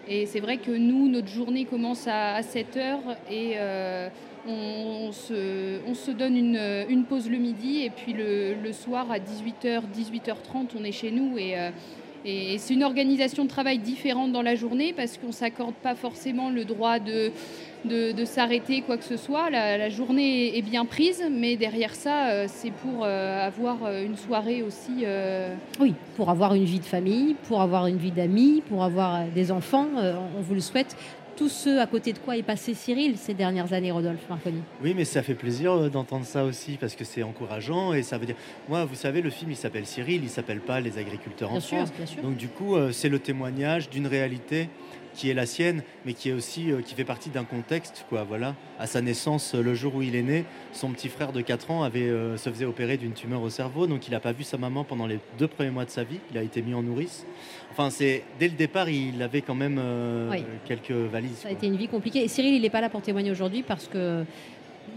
Et 0.08 0.26
c'est 0.26 0.40
vrai 0.40 0.58
que 0.58 0.70
nous, 0.70 1.08
notre 1.08 1.28
journée 1.28 1.64
commence 1.64 2.06
à, 2.06 2.42
7 2.42 2.76
heures 2.76 3.16
et 3.30 3.52
euh, 3.56 4.08
on, 4.46 5.10
se, 5.12 6.10
donne 6.10 6.36
une, 6.36 7.04
pause 7.04 7.30
le 7.30 7.38
midi 7.38 7.84
et 7.84 7.90
puis 7.90 8.12
le, 8.12 8.72
soir 8.72 9.10
à 9.10 9.18
18h, 9.18 9.82
18h30, 9.96 10.68
on 10.78 10.84
est 10.84 10.92
chez 10.92 11.10
nous. 11.10 11.38
Euh, 11.38 11.70
et 12.24 12.56
c'est 12.58 12.74
une 12.74 12.84
organisation 12.84 13.44
de 13.44 13.48
travail 13.48 13.78
différente 13.78 14.32
dans 14.32 14.42
la 14.42 14.54
journée 14.54 14.92
parce 14.92 15.18
qu'on 15.18 15.28
ne 15.28 15.32
s'accorde 15.32 15.74
pas 15.74 15.94
forcément 15.94 16.50
le 16.50 16.64
droit 16.64 16.98
de 16.98 17.32
de, 17.84 18.24
s'arrêter 18.24 18.82
quoi 18.82 18.96
que 18.96 19.04
ce 19.04 19.16
soit. 19.16 19.50
La, 19.50 19.88
journée 19.88 20.56
est 20.56 20.62
bien 20.62 20.84
prise, 20.84 21.22
mais 21.30 21.56
derrière 21.56 21.94
ça, 21.94 22.28
euh, 22.28 22.46
c'est 22.48 22.70
pour 22.70 23.04
euh, 23.04 23.46
avoir 23.46 23.84
euh, 23.84 24.04
une 24.04 24.16
soirée 24.16 24.62
aussi. 24.62 25.04
Oui, 25.80 25.94
pour 26.16 26.30
avoir 26.30 26.54
une 26.54 26.64
vie 26.64 26.80
de 26.80 26.84
famille, 26.84 27.36
pour 27.46 27.60
avoir 27.60 27.86
une 27.86 27.98
vie 27.98 28.10
d'amis, 28.10 28.62
pour 28.68 28.84
avoir 28.84 29.24
des 29.34 29.52
enfants. 29.52 29.86
on 29.94 30.40
vous 30.40 30.54
le 30.54 30.60
souhaite 30.60 30.96
tous 31.36 31.48
ceux 31.48 31.81
à 31.81 31.86
côté 31.86 32.12
de 32.12 32.19
quoi 32.19 32.36
est 32.36 32.42
passé 32.42 32.75
Cyril 32.75 33.16
ces 33.19 33.34
dernières 33.34 33.72
années, 33.72 33.90
Rodolphe 33.90 34.28
Marconi? 34.28 34.60
Oui, 34.82 34.94
mais 34.96 35.04
ça 35.04 35.22
fait 35.22 35.34
plaisir 35.34 35.90
d'entendre 35.90 36.25
ça 36.25 36.44
aussi 36.44 36.76
parce 36.81 36.94
que 36.94 37.04
c'est 37.04 37.22
encourageant 37.22 37.92
et 37.92 38.02
ça 38.02 38.19
veut 38.19 38.26
dire. 38.26 38.36
Moi, 38.69 38.84
vous 38.84 38.94
savez, 38.94 39.22
le 39.22 39.31
film 39.31 39.50
il 39.50 39.56
s'appelle 39.56 39.86
Cyril, 39.86 40.22
il 40.22 40.31
s'appelle 40.31 40.60
pas 40.60 40.81
Les 40.81 40.98
agriculteurs 40.98 41.52
en 41.52 41.60
France. 41.60 41.92
Bien 41.96 42.06
sûr. 42.06 42.22
Donc 42.22 42.36
du 42.36 42.48
coup, 42.48 42.76
c'est 42.92 43.08
le 43.08 43.19
témoignage 43.19 43.90
d'une 43.90 44.06
réalité 44.06 44.69
qui 45.14 45.31
est 45.31 45.34
la 45.34 45.46
sienne, 45.46 45.82
mais 46.05 46.12
qui 46.12 46.28
est 46.28 46.32
aussi 46.32 46.70
euh, 46.70 46.82
qui 46.82 46.94
fait 46.94 47.05
partie 47.05 47.31
d'un 47.31 47.44
contexte. 47.44 48.05
Quoi, 48.08 48.25
voilà. 48.25 48.55
À 48.78 48.86
sa 48.86 49.00
naissance, 49.00 49.55
euh, 49.55 49.62
le 49.62 49.74
jour 49.74 49.94
où 49.96 50.03
il 50.03 50.17
est 50.17 50.22
né, 50.22 50.44
son 50.72 50.91
petit 50.91 51.08
frère 51.08 51.32
de 51.32 51.41
4 51.41 51.70
ans 51.70 51.82
avait, 51.82 52.08
euh, 52.08 52.36
se 52.36 52.50
faisait 52.50 52.65
opérer 52.65 52.96
d'une 52.96 53.12
tumeur 53.12 53.41
au 53.43 53.50
cerveau, 53.50 53.86
donc 53.86 54.06
il 54.08 54.10
n'a 54.10 54.20
pas 54.20 54.32
vu 54.32 54.44
sa 54.44 54.58
maman 54.58 54.84
pendant 54.84 55.06
les 55.06 55.19
deux 55.38 55.48
premiers 55.48 55.70
mois 55.70 55.84
de 55.84 55.91
sa 55.91 56.05
vie. 56.05 56.19
Il 56.32 56.38
a 56.38 56.43
été 56.43 56.62
mis 56.62 56.74
en 56.74 56.82
nourrice. 56.82 57.24
Enfin, 57.70 57.91
c'est 57.91 58.24
dès 58.38 58.48
le 58.48 58.55
départ, 58.55 58.88
il 58.88 59.20
avait 59.22 59.43
quand 59.43 59.55
même 59.55 59.81
quelques 60.65 60.93
valises. 60.93 61.38
Ça 61.38 61.48
a 61.48 61.50
été 61.50 61.67
une 61.67 61.77
vie 61.77 61.88
compliquée. 61.88 62.22
Et 62.22 62.29
Cyril, 62.29 62.55
il 62.55 62.62
n'est 62.62 62.70
pas 62.70 62.81
là 62.81 62.88
pour 62.88 63.03
témoigner 63.03 63.32
aujourd'hui 63.32 63.62
parce 63.62 63.88
que 63.88 64.24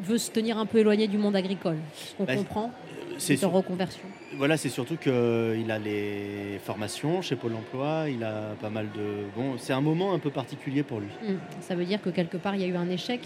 veut 0.03 0.17
se 0.17 0.29
tenir 0.29 0.57
un 0.57 0.65
peu 0.65 0.79
éloigné 0.79 1.07
du 1.07 1.17
monde 1.17 1.35
agricole. 1.35 1.77
Ce 1.95 2.15
qu'on 2.15 2.25
bah, 2.25 2.35
comprend 2.35 2.71
c'est 3.17 3.43
en 3.43 3.49
reconversion. 3.49 4.03
Voilà, 4.37 4.57
c'est 4.57 4.69
surtout 4.69 4.97
qu'il 4.97 5.71
a 5.71 5.79
les 5.79 6.59
formations 6.63 7.21
chez 7.21 7.35
Pôle 7.35 7.53
Emploi, 7.53 8.05
il 8.09 8.23
a 8.23 8.55
pas 8.61 8.69
mal 8.69 8.87
de. 8.95 9.25
Bon, 9.35 9.55
c'est 9.57 9.73
un 9.73 9.81
moment 9.81 10.13
un 10.13 10.19
peu 10.19 10.29
particulier 10.29 10.83
pour 10.83 10.99
lui. 10.99 11.09
Hum, 11.27 11.37
ça 11.61 11.75
veut 11.75 11.85
dire 11.85 12.01
que 12.01 12.09
quelque 12.09 12.37
part 12.37 12.55
il 12.55 12.61
y 12.61 12.63
a 12.63 12.67
eu 12.67 12.75
un 12.75 12.89
échec. 12.89 13.21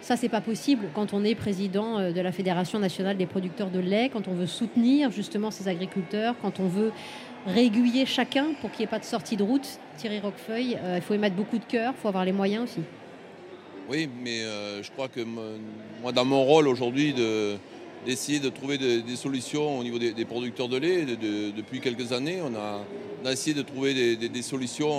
Ça, 0.00 0.16
c'est 0.16 0.28
pas 0.28 0.40
possible 0.40 0.86
quand 0.94 1.14
on 1.14 1.24
est 1.24 1.34
président 1.34 1.98
euh, 1.98 2.12
de 2.12 2.20
la 2.20 2.30
Fédération 2.30 2.78
nationale 2.78 3.16
des 3.16 3.26
producteurs 3.26 3.70
de 3.70 3.80
lait, 3.80 4.10
quand 4.12 4.28
on 4.28 4.34
veut 4.34 4.46
soutenir 4.46 5.10
justement 5.10 5.50
ces 5.50 5.68
agriculteurs, 5.68 6.34
quand 6.42 6.60
on 6.60 6.68
veut 6.68 6.92
régulier 7.46 8.06
chacun 8.06 8.48
pour 8.60 8.70
qu'il 8.70 8.80
n'y 8.80 8.84
ait 8.84 8.88
pas 8.88 8.98
de 8.98 9.04
sortie 9.04 9.36
de 9.36 9.42
route. 9.42 9.80
Thierry 9.96 10.20
Roquefeuille, 10.20 10.78
euh, 10.82 10.96
il 10.98 11.02
faut 11.02 11.14
y 11.14 11.18
mettre 11.18 11.36
beaucoup 11.36 11.58
de 11.58 11.64
cœur, 11.64 11.94
il 11.96 12.00
faut 12.00 12.08
avoir 12.08 12.24
les 12.24 12.32
moyens 12.32 12.64
aussi. 12.64 12.82
Oui, 13.88 14.08
mais 14.22 14.42
euh, 14.42 14.82
je 14.82 14.90
crois 14.90 15.08
que 15.08 15.20
moi, 16.02 16.12
dans 16.12 16.24
mon 16.24 16.44
rôle 16.44 16.68
aujourd'hui 16.68 17.12
de, 17.12 17.56
d'essayer 18.06 18.38
de 18.38 18.48
trouver 18.48 18.78
des 18.78 19.16
solutions 19.16 19.78
au 19.78 19.82
niveau 19.82 19.98
des, 19.98 20.24
producteurs 20.24 20.68
de 20.68 20.78
lait. 20.78 21.04
depuis 21.04 21.80
quelques 21.80 22.12
années, 22.12 22.38
on 22.42 22.54
a, 22.54 23.32
essayé 23.32 23.54
de 23.54 23.62
trouver 23.62 24.16
des, 24.16 24.42
solutions 24.42 24.92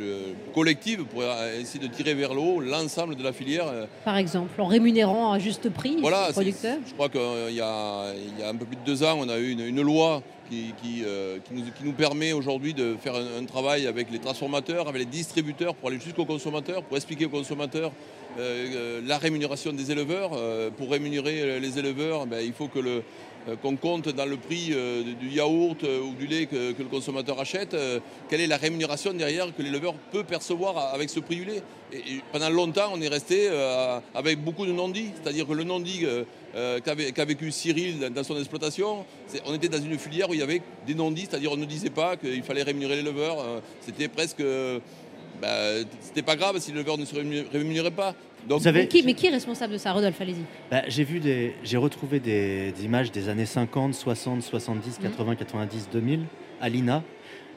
euh, 0.00 0.32
collectives 0.52 1.04
pour 1.04 1.22
essayer 1.22 1.78
de 1.78 1.92
tirer 1.92 2.14
vers 2.14 2.34
le 2.34 2.40
haut 2.40 2.60
l'ensemble 2.60 3.14
de 3.14 3.22
la 3.22 3.32
filière. 3.32 3.66
Par 4.04 4.16
exemple, 4.16 4.60
en 4.60 4.66
rémunérant 4.66 5.32
à 5.32 5.38
juste 5.38 5.70
prix 5.70 5.98
voilà, 6.00 6.26
les 6.28 6.32
producteurs 6.32 6.78
Je 6.84 6.94
crois 6.94 7.08
qu'il 7.08 7.54
y, 7.54 7.60
a, 7.60 8.06
un 8.44 8.56
peu 8.56 8.64
plus 8.64 8.76
de 8.76 8.84
deux 8.84 9.04
ans, 9.04 9.18
on 9.20 9.28
a 9.28 9.38
eu 9.38 9.52
une, 9.52 9.82
loi 9.82 10.22
qui, 10.48 11.02
euh, 11.04 11.38
qui, 11.44 11.84
nous, 11.84 11.92
permet 11.92 12.32
aujourd'hui 12.32 12.74
de 12.74 12.96
faire 13.02 13.14
un, 13.14 13.44
travail 13.44 13.86
avec 13.86 14.10
les 14.10 14.18
transformateurs, 14.18 14.88
avec 14.88 15.00
les 15.00 15.06
distributeurs 15.06 15.74
pour 15.74 15.88
aller 15.88 16.00
jusqu'aux 16.00 16.24
consommateurs, 16.24 16.82
pour 16.82 16.96
expliquer 16.96 17.26
aux 17.26 17.30
consommateurs 17.30 17.92
euh, 18.38 19.00
la 19.04 19.18
rémunération 19.18 19.72
des 19.72 19.90
éleveurs. 19.90 20.30
pour 20.76 20.90
rémunérer 20.90 21.60
les 21.60 21.78
éleveurs, 21.78 22.26
ben, 22.26 22.40
il 22.44 22.52
faut 22.52 22.68
que 22.68 22.78
le, 22.78 23.02
qu'on 23.62 23.76
compte 23.76 24.08
dans 24.08 24.26
le 24.26 24.36
prix 24.36 24.72
du 25.20 25.28
yaourt 25.28 25.82
ou 25.82 26.14
du 26.14 26.26
lait 26.26 26.46
que, 26.46 26.74
le 26.78 26.88
consommateur 26.88 27.40
achète, 27.40 27.76
quelle 28.28 28.40
est 28.40 28.46
la 28.46 28.56
rémunération 28.56 29.12
derrière 29.12 29.54
que 29.54 29.62
l'éleveur 29.62 29.94
peut 30.12 30.24
percevoir 30.24 30.94
avec 30.94 31.10
ce 31.10 31.20
prix 31.20 31.36
du 31.36 31.44
lait? 31.44 31.62
Pendant 32.32 32.50
longtemps, 32.50 32.90
on 32.92 33.00
est 33.00 33.08
resté 33.08 33.48
avec 34.14 34.42
beaucoup 34.42 34.66
de 34.66 34.72
non-dits, 34.72 35.10
c'est-à-dire 35.22 35.46
que 35.46 35.52
le 35.52 35.64
non-dit 35.64 36.06
qu'a 36.54 37.24
vécu 37.24 37.50
Cyril 37.50 38.10
dans 38.14 38.24
son 38.24 38.38
exploitation, 38.38 39.04
on 39.46 39.54
était 39.54 39.68
dans 39.68 39.82
une 39.82 39.98
filière 39.98 40.30
où 40.30 40.34
il 40.34 40.40
y 40.40 40.42
avait 40.42 40.62
des 40.86 40.94
non-dits, 40.94 41.26
c'est-à-dire 41.30 41.52
on 41.52 41.56
ne 41.56 41.66
disait 41.66 41.90
pas 41.90 42.16
qu'il 42.16 42.42
fallait 42.42 42.62
rémunérer 42.62 42.96
l'éleveur, 42.96 43.62
c'était 43.80 44.08
presque 44.08 44.42
bah, 45.44 45.86
c'était 46.00 46.22
pas 46.22 46.36
grave 46.36 46.58
si 46.58 46.70
le 46.70 46.78
l'éleveur 46.78 46.96
ne 46.96 47.04
se 47.04 47.14
rémunérait 47.52 47.90
pas. 47.90 48.14
Donc, 48.48 48.62
mais 48.64 48.86
qui 48.86 49.26
est 49.26 49.30
responsable 49.30 49.74
de 49.74 49.78
ça, 49.78 49.92
Rodolphe 49.92 50.20
Allez-y. 50.20 50.44
Bah, 50.70 50.82
j'ai 50.88 51.04
vu 51.04 51.20
des, 51.20 51.54
j'ai 51.62 51.76
retrouvé 51.76 52.18
des, 52.18 52.72
images 52.82 53.12
des 53.12 53.28
années 53.28 53.46
50, 53.46 53.94
60, 53.94 54.42
70, 54.42 54.98
80, 55.02 55.36
90, 55.36 55.88
2000 55.92 56.20
à 56.60 56.68
l'INA. 56.68 57.02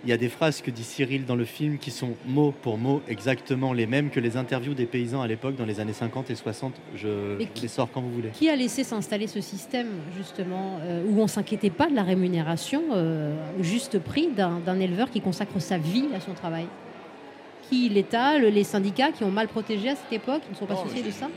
Il 0.03 0.10
y 0.10 0.13
a 0.13 0.17
des 0.17 0.29
phrases 0.29 0.62
que 0.62 0.70
dit 0.70 0.84
Cyril 0.84 1.25
dans 1.25 1.36
le 1.36 1.46
film 1.46 1.77
qui 1.77 1.91
sont 1.91 2.13
mot 2.25 2.53
pour 2.62 2.77
mot 2.77 3.01
exactement 3.08 3.74
les 3.74 3.88
mêmes 3.88 4.10
que 4.10 4.20
les 4.20 4.38
interviews 4.38 4.74
des 4.74 4.86
paysans 4.86 5.22
à 5.22 5.27
l'époque 5.27 5.56
dans 5.56 5.65
les 5.65 5.79
années 5.79 5.94
50 5.94 6.29
et 6.29 6.36
60. 6.36 6.74
Je 6.96 7.38
les 7.62 7.67
sors 7.67 7.89
quand 7.91 8.01
vous 8.01 8.12
voulez. 8.12 8.29
Qui 8.29 8.50
a 8.50 8.56
laissé 8.56 8.84
s'installer 8.84 9.27
ce 9.27 9.41
système 9.41 9.88
justement 10.15 10.79
euh, 10.82 11.03
où 11.10 11.20
on 11.22 11.27
s'inquiétait 11.27 11.72
pas 11.72 11.89
de 11.89 11.96
la 11.96 12.03
rémunération 12.03 12.84
euh, 12.94 13.34
au 13.60 13.63
juste 13.63 13.98
prix 13.98 14.27
d'un 14.27 14.79
éleveur 14.79 15.10
qui 15.10 15.22
consacre 15.22 15.60
sa 15.60 15.77
vie 15.77 16.06
à 16.13 16.20
son 16.20 16.34
travail? 16.34 16.67
Qui 17.69 17.89
l'État, 17.89 18.38
les 18.38 18.63
syndicats 18.63 19.12
qui 19.12 19.24
ont 19.24 19.31
mal 19.31 19.47
protégé 19.47 19.89
à 19.89 19.95
cette 19.95 20.13
époque, 20.13 20.41
ils 20.50 20.53
ne 20.53 20.57
sont 20.57 20.65
pas 20.65 20.75
souciés 20.75 21.03
de 21.03 21.12
ça 21.12 21.27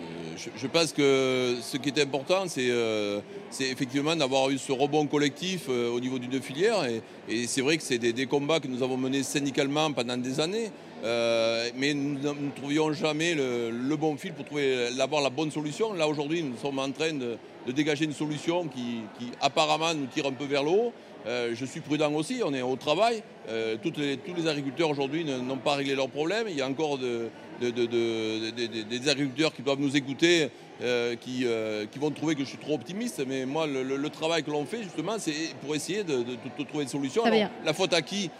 je, 0.56 0.66
pense 0.66 0.92
que 0.92 1.56
ce 1.60 1.76
qui 1.76 1.88
est 1.88 2.00
important, 2.00 2.44
c'est 2.46 2.68
euh, 2.70 3.20
effectivement 3.60 4.16
d'avoir 4.16 4.50
eu 4.50 4.58
ce 4.58 4.72
rebond 4.72 5.06
collectif 5.06 5.66
euh, 5.68 5.90
au 5.90 6.00
niveau 6.00 6.18
d'une 6.18 6.40
filière. 6.40 6.84
Et, 7.28 7.46
c'est 7.46 7.60
vrai 7.60 7.76
que 7.76 7.82
c'est 7.82 7.98
des, 7.98 8.26
combats 8.26 8.60
que 8.60 8.68
nous 8.68 8.82
avons 8.82 8.96
menés 8.96 9.22
syndicalement 9.22 9.92
pendant 9.92 10.16
des 10.16 10.40
années. 10.40 10.70
Euh, 11.02 11.70
mais 11.76 11.94
nous 11.94 12.18
ne 12.18 12.50
trouvions 12.54 12.92
jamais 12.92 13.34
le, 13.34 13.96
bon 13.96 14.16
fil 14.16 14.32
pour 14.32 14.44
trouver 14.44 14.88
avoir 14.98 15.22
la 15.22 15.30
bonne 15.30 15.50
solution. 15.50 15.92
Là 15.92 16.08
aujourd'hui, 16.08 16.42
nous 16.42 16.56
sommes 16.56 16.78
en 16.78 16.90
train 16.90 17.12
de, 17.12 17.36
dégager 17.72 18.04
une 18.04 18.12
solution 18.12 18.66
qui, 18.66 19.02
qui, 19.18 19.30
apparemment 19.40 19.94
nous 19.94 20.06
tire 20.06 20.26
un 20.26 20.32
peu 20.32 20.44
vers 20.44 20.62
le 20.62 20.70
haut. 20.70 20.92
Euh, 21.26 21.50
je 21.54 21.64
suis 21.64 21.80
prudent 21.80 22.12
aussi, 22.12 22.40
on 22.44 22.54
est 22.54 22.62
au 22.62 22.76
travail. 22.76 23.22
Euh, 23.48 23.76
tous 23.82 23.92
les 23.98 24.48
agriculteurs 24.48 24.90
aujourd'hui 24.90 25.24
n'ont 25.24 25.56
pas 25.56 25.74
réglé 25.74 25.94
leurs 25.94 26.08
problèmes. 26.08 26.46
Il 26.48 26.56
y 26.56 26.62
a 26.62 26.66
encore 26.66 26.98
des 26.98 29.08
agriculteurs 29.08 29.54
qui 29.54 29.62
doivent 29.62 29.80
nous 29.80 29.96
écouter, 29.96 30.50
euh, 30.82 31.16
qui, 31.16 31.44
vont 31.98 32.10
trouver 32.10 32.34
que 32.34 32.44
je 32.44 32.48
suis 32.48 32.58
trop 32.58 32.74
optimiste. 32.74 33.22
Mais 33.26 33.44
moi, 33.44 33.66
le, 33.66 34.10
travail 34.10 34.42
que 34.42 34.50
l'on 34.50 34.64
fait, 34.64 34.82
justement, 34.82 35.16
c'est 35.18 35.54
pour 35.62 35.74
essayer 35.74 36.04
de, 36.04 36.24
trouver 36.64 36.84
une 36.84 36.88
solution. 36.88 37.22
la 37.64 37.74
faute 37.74 37.92
à 37.92 38.02
qui? 38.02 38.30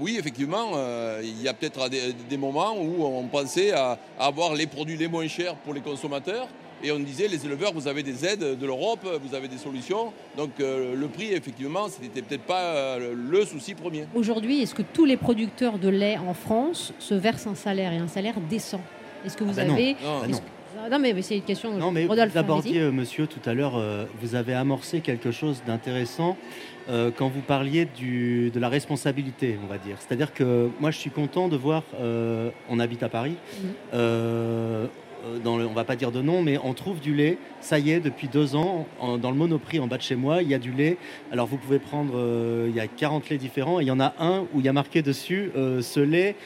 Oui, 0.00 0.16
effectivement, 0.18 0.72
il 1.22 1.42
y 1.42 1.48
a 1.48 1.54
peut-être 1.54 1.88
des, 1.88 2.36
moments 2.36 2.76
où 2.76 3.04
on 3.04 3.28
pensait 3.28 3.72
à 3.72 3.98
avoir 4.18 4.54
les 4.54 4.66
produits 4.66 4.96
les 4.96 5.08
moins 5.08 5.28
chers 5.28 5.54
pour 5.56 5.72
les 5.72 5.80
consommateurs 5.80 6.48
et 6.82 6.92
on 6.92 6.98
disait, 7.00 7.28
les 7.28 7.44
éleveurs, 7.44 7.72
vous 7.72 7.88
avez 7.88 8.02
des 8.02 8.24
aides 8.24 8.58
de 8.58 8.66
l'Europe, 8.66 9.06
vous 9.22 9.34
avez 9.34 9.48
des 9.48 9.58
solutions. 9.58 10.12
Donc 10.36 10.50
euh, 10.60 10.94
le 10.94 11.08
prix, 11.08 11.32
effectivement, 11.32 11.88
ce 11.88 12.00
n'était 12.00 12.22
peut-être 12.22 12.42
pas 12.42 12.62
euh, 12.62 13.14
le 13.14 13.44
souci 13.44 13.74
premier. 13.74 14.04
Aujourd'hui, 14.14 14.62
est-ce 14.62 14.74
que 14.74 14.82
tous 14.82 15.04
les 15.04 15.16
producteurs 15.16 15.78
de 15.78 15.88
lait 15.88 16.18
en 16.18 16.34
France 16.34 16.92
se 16.98 17.14
versent 17.14 17.46
un 17.46 17.54
salaire 17.54 17.92
et 17.92 17.98
un 17.98 18.08
salaire 18.08 18.36
décent? 18.48 18.80
Est-ce 19.24 19.36
que 19.36 19.44
vous 19.44 19.58
ah 19.58 19.64
bah 19.64 19.72
avez... 19.72 19.94
Non. 19.94 20.40
Ah 20.80 20.88
non. 20.88 20.98
mais 21.00 21.20
c'est 21.22 21.36
une 21.36 21.42
question. 21.42 21.76
Non, 21.76 21.90
mais 21.90 22.06
Rodolphe, 22.06 22.32
vous 22.32 22.38
abordiez, 22.38 22.80
euh, 22.80 22.92
monsieur, 22.92 23.26
tout 23.26 23.40
à 23.48 23.54
l'heure, 23.54 23.82
vous 24.20 24.34
avez 24.36 24.54
amorcé 24.54 25.00
quelque 25.00 25.32
chose 25.32 25.62
d'intéressant 25.66 26.36
quand 27.16 27.28
vous 27.28 27.42
parliez 27.42 27.84
du, 27.84 28.50
de 28.50 28.58
la 28.58 28.70
responsabilité, 28.70 29.58
on 29.62 29.66
va 29.66 29.76
dire. 29.76 29.96
C'est-à-dire 29.98 30.32
que 30.32 30.70
moi, 30.80 30.90
je 30.90 30.96
suis 30.96 31.10
content 31.10 31.48
de 31.48 31.56
voir, 31.56 31.82
on 32.70 32.78
habite 32.78 33.02
à 33.02 33.08
Paris, 33.08 33.34
mmh. 33.92 33.96
Euh, 35.28 35.38
dans 35.38 35.56
le, 35.56 35.66
on 35.66 35.72
va 35.72 35.84
pas 35.84 35.96
dire 35.96 36.10
de 36.10 36.20
nom, 36.20 36.42
mais 36.42 36.58
on 36.62 36.74
trouve 36.74 37.00
du 37.00 37.14
lait. 37.14 37.38
Ça 37.60 37.78
y 37.78 37.90
est, 37.90 38.00
depuis 38.00 38.28
deux 38.28 38.56
ans, 38.56 38.86
dans 39.00 39.30
le 39.30 39.36
Monoprix 39.36 39.80
en 39.80 39.86
bas 39.86 39.96
de 39.96 40.02
chez 40.02 40.16
moi, 40.16 40.42
il 40.42 40.48
y 40.48 40.54
a 40.54 40.58
du 40.58 40.72
lait. 40.72 40.96
Alors 41.32 41.46
vous 41.46 41.56
pouvez 41.56 41.78
prendre, 41.78 42.14
euh, 42.16 42.66
il 42.68 42.74
y 42.74 42.80
a 42.80 42.86
40 42.86 43.28
laits 43.28 43.40
différents, 43.40 43.80
et 43.80 43.84
il 43.84 43.86
y 43.86 43.90
en 43.90 44.00
a 44.00 44.14
un 44.18 44.40
où 44.52 44.60
il 44.60 44.64
y 44.64 44.68
a 44.68 44.72
marqué 44.72 45.02
dessus, 45.02 45.50
euh, 45.56 45.82
ce 45.82 46.00
lait 46.00 46.36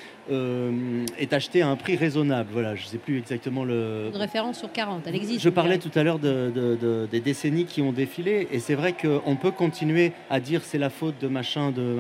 est 1.19 1.33
acheté 1.33 1.63
à 1.63 1.69
un 1.69 1.77
prix 1.77 1.97
raisonnable. 1.97 2.49
Voilà, 2.53 2.77
je 2.77 2.85
ne 2.85 2.89
sais 2.89 2.99
plus 2.99 3.19
exactement 3.19 3.65
le. 3.65 4.09
Une 4.15 4.21
référence 4.21 4.61
sur 4.61 4.73
40, 4.73 5.03
elle 5.07 5.17
existe. 5.17 5.43
Je 5.43 5.49
parlais 5.49 5.79
tout 5.79 5.91
à 5.97 6.05
l'heure 6.05 6.21
de, 6.21 7.09
des 7.11 7.21
décennies 7.21 7.67
qui 7.67 7.83
ont 7.83 7.93
défilé, 7.93 8.47
et 8.53 8.61
c'est 8.61 8.77
vrai 8.77 8.95
qu'on 8.95 9.37
peut 9.37 9.51
continuer 9.51 10.13
à 10.31 10.39
dire 10.41 10.63
c'est 10.63 10.79
la 10.79 10.91
faute 10.91 11.17
de 11.21 11.29
machin, 11.29 11.73
de 11.73 11.97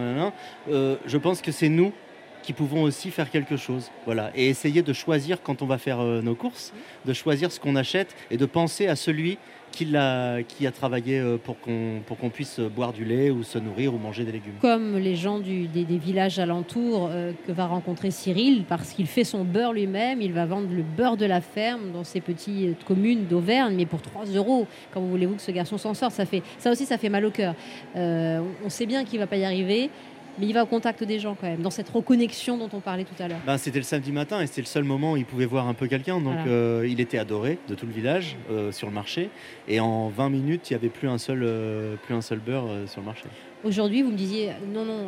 je 0.68 1.16
pense 1.18 1.42
que 1.42 1.52
c'est 1.52 1.68
nous 1.68 1.92
qui 2.42 2.52
pouvons 2.52 2.82
aussi 2.82 3.10
faire 3.10 3.30
quelque 3.30 3.56
chose. 3.56 3.90
Voilà. 4.04 4.30
Et 4.34 4.48
essayer 4.48 4.82
de 4.82 4.92
choisir 4.92 5.42
quand 5.42 5.62
on 5.62 5.66
va 5.66 5.78
faire 5.78 6.00
euh, 6.00 6.20
nos 6.20 6.34
courses, 6.34 6.72
de 7.04 7.12
choisir 7.12 7.52
ce 7.52 7.60
qu'on 7.60 7.76
achète 7.76 8.14
et 8.30 8.36
de 8.36 8.46
penser 8.46 8.88
à 8.88 8.96
celui 8.96 9.38
qui 9.70 9.96
a, 9.96 10.42
qui 10.42 10.66
a 10.66 10.70
travaillé 10.70 11.18
euh, 11.18 11.38
pour 11.38 11.58
qu'on 11.58 12.28
puisse 12.28 12.60
boire 12.60 12.92
du 12.92 13.06
lait 13.06 13.30
ou 13.30 13.42
se 13.42 13.58
nourrir 13.58 13.94
ou 13.94 13.98
manger 13.98 14.24
des 14.24 14.32
légumes. 14.32 14.52
Comme 14.60 14.98
les 14.98 15.16
gens 15.16 15.38
des, 15.38 15.66
villages 15.84 16.38
alentours 16.38 17.08
euh, 17.10 17.32
que 17.46 17.52
va 17.52 17.66
rencontrer 17.66 18.10
Cyril, 18.10 18.64
parce 18.68 18.92
qu'il 18.92 19.06
fait 19.06 19.24
son 19.24 19.44
beurre 19.44 19.72
lui-même, 19.72 20.20
il 20.20 20.34
va 20.34 20.44
vendre 20.44 20.68
le 20.70 20.82
beurre 20.82 21.16
de 21.16 21.24
la 21.24 21.40
ferme 21.40 21.92
dans 21.92 22.04
ces 22.04 22.20
petites 22.20 22.84
communes 22.84 23.26
d'Auvergne, 23.26 23.74
mais 23.76 23.86
pour 23.86 24.02
3 24.02 24.26
euros. 24.26 24.66
Comment 24.92 25.06
voulez-vous 25.06 25.36
que 25.36 25.42
ce 25.42 25.52
garçon 25.52 25.78
s'en 25.78 25.94
sorte 25.94 26.12
ça, 26.12 26.26
fait, 26.26 26.42
ça 26.58 26.70
aussi, 26.70 26.84
ça 26.84 26.98
fait 26.98 27.08
mal 27.08 27.24
au 27.24 27.30
cœur. 27.30 27.54
on 27.94 28.68
sait 28.68 28.86
bien 28.86 29.04
qu'il 29.04 29.20
ne 29.20 29.24
va 29.24 29.26
pas 29.26 29.36
y 29.36 29.44
arriver 29.44 29.90
mais 30.38 30.46
il 30.46 30.52
va 30.52 30.62
au 30.62 30.66
contact 30.66 31.04
des 31.04 31.18
gens 31.18 31.36
quand 31.38 31.46
même, 31.46 31.62
dans 31.62 31.70
cette 31.70 31.88
reconnexion 31.88 32.56
dont 32.56 32.70
on 32.72 32.80
parlait 32.80 33.04
tout 33.04 33.20
à 33.22 33.28
l'heure. 33.28 33.40
Ben, 33.46 33.58
c'était 33.58 33.78
le 33.78 33.84
samedi 33.84 34.12
matin 34.12 34.40
et 34.40 34.46
c'était 34.46 34.62
le 34.62 34.66
seul 34.66 34.84
moment 34.84 35.12
où 35.12 35.16
il 35.16 35.24
pouvait 35.24 35.46
voir 35.46 35.68
un 35.68 35.74
peu 35.74 35.86
quelqu'un. 35.86 36.20
Donc 36.20 36.46
euh, 36.46 36.86
il 36.88 37.00
était 37.00 37.18
adoré 37.18 37.58
de 37.68 37.74
tout 37.74 37.86
le 37.86 37.92
village 37.92 38.36
euh, 38.50 38.72
sur 38.72 38.88
le 38.88 38.94
marché. 38.94 39.30
Et 39.68 39.80
en 39.80 40.08
20 40.08 40.30
minutes, 40.30 40.70
il 40.70 40.74
n'y 40.74 40.76
avait 40.78 40.88
plus 40.88 41.08
un 41.08 41.18
seul, 41.18 41.42
euh, 41.42 41.96
plus 41.96 42.14
un 42.14 42.22
seul 42.22 42.38
beurre 42.38 42.68
sur 42.86 43.00
le 43.00 43.06
marché. 43.06 43.24
Aujourd'hui, 43.64 44.02
vous 44.02 44.10
me 44.10 44.16
disiez, 44.16 44.50
non, 44.74 44.84
non, 44.84 45.06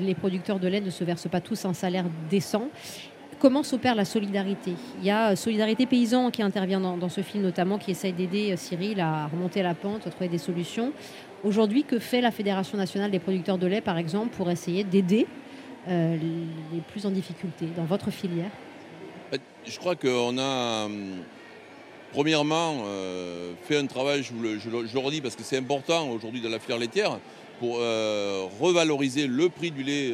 les 0.00 0.14
producteurs 0.14 0.60
de 0.60 0.68
lait 0.68 0.80
ne 0.80 0.90
se 0.90 1.02
versent 1.02 1.28
pas 1.28 1.40
tous 1.40 1.64
un 1.64 1.74
salaire 1.74 2.04
décent. 2.30 2.68
Comment 3.40 3.62
s'opère 3.62 3.94
la 3.94 4.04
solidarité? 4.04 4.72
Il 5.00 5.06
y 5.06 5.10
a 5.10 5.36
Solidarité 5.36 5.84
Paysan 5.84 6.30
qui 6.30 6.40
intervient 6.40 6.80
dans, 6.80 6.96
dans 6.96 7.08
ce 7.08 7.20
film 7.20 7.42
notamment, 7.42 7.78
qui 7.78 7.90
essaye 7.90 8.12
d'aider 8.12 8.56
Cyril 8.56 9.00
à 9.00 9.26
remonter 9.26 9.62
la 9.62 9.74
pente, 9.74 10.06
à 10.06 10.10
trouver 10.10 10.28
des 10.28 10.38
solutions. 10.38 10.92
Aujourd'hui, 11.44 11.84
que 11.84 11.98
fait 11.98 12.20
la 12.20 12.30
Fédération 12.30 12.78
nationale 12.78 13.10
des 13.10 13.18
producteurs 13.18 13.58
de 13.58 13.66
lait, 13.66 13.80
par 13.80 13.98
exemple, 13.98 14.34
pour 14.36 14.50
essayer 14.50 14.84
d'aider 14.84 15.26
euh, 15.88 16.16
les 16.72 16.80
plus 16.80 17.06
en 17.06 17.10
difficulté 17.10 17.66
dans 17.76 17.84
votre 17.84 18.10
filière? 18.10 18.50
Bah, 19.30 19.38
Je 19.64 19.78
crois 19.78 19.96
qu'on 19.96 20.38
a, 20.38 20.86
hum, 20.86 21.18
premièrement, 22.12 22.84
euh, 22.86 23.52
fait 23.64 23.76
un 23.76 23.86
travail, 23.86 24.22
je, 24.22 24.32
le, 24.32 24.98
redis 24.98 25.20
parce 25.20 25.36
que 25.36 25.42
c'est 25.42 25.58
important 25.58 26.08
aujourd'hui 26.08 26.40
dans 26.40 26.48
la 26.48 26.58
filière 26.58 26.78
laitière, 26.78 27.18
pour 27.60 27.78
euh, 27.80 28.46
revaloriser 28.60 29.26
le 29.26 29.48
prix 29.48 29.70
du 29.70 29.82
lait 29.82 30.12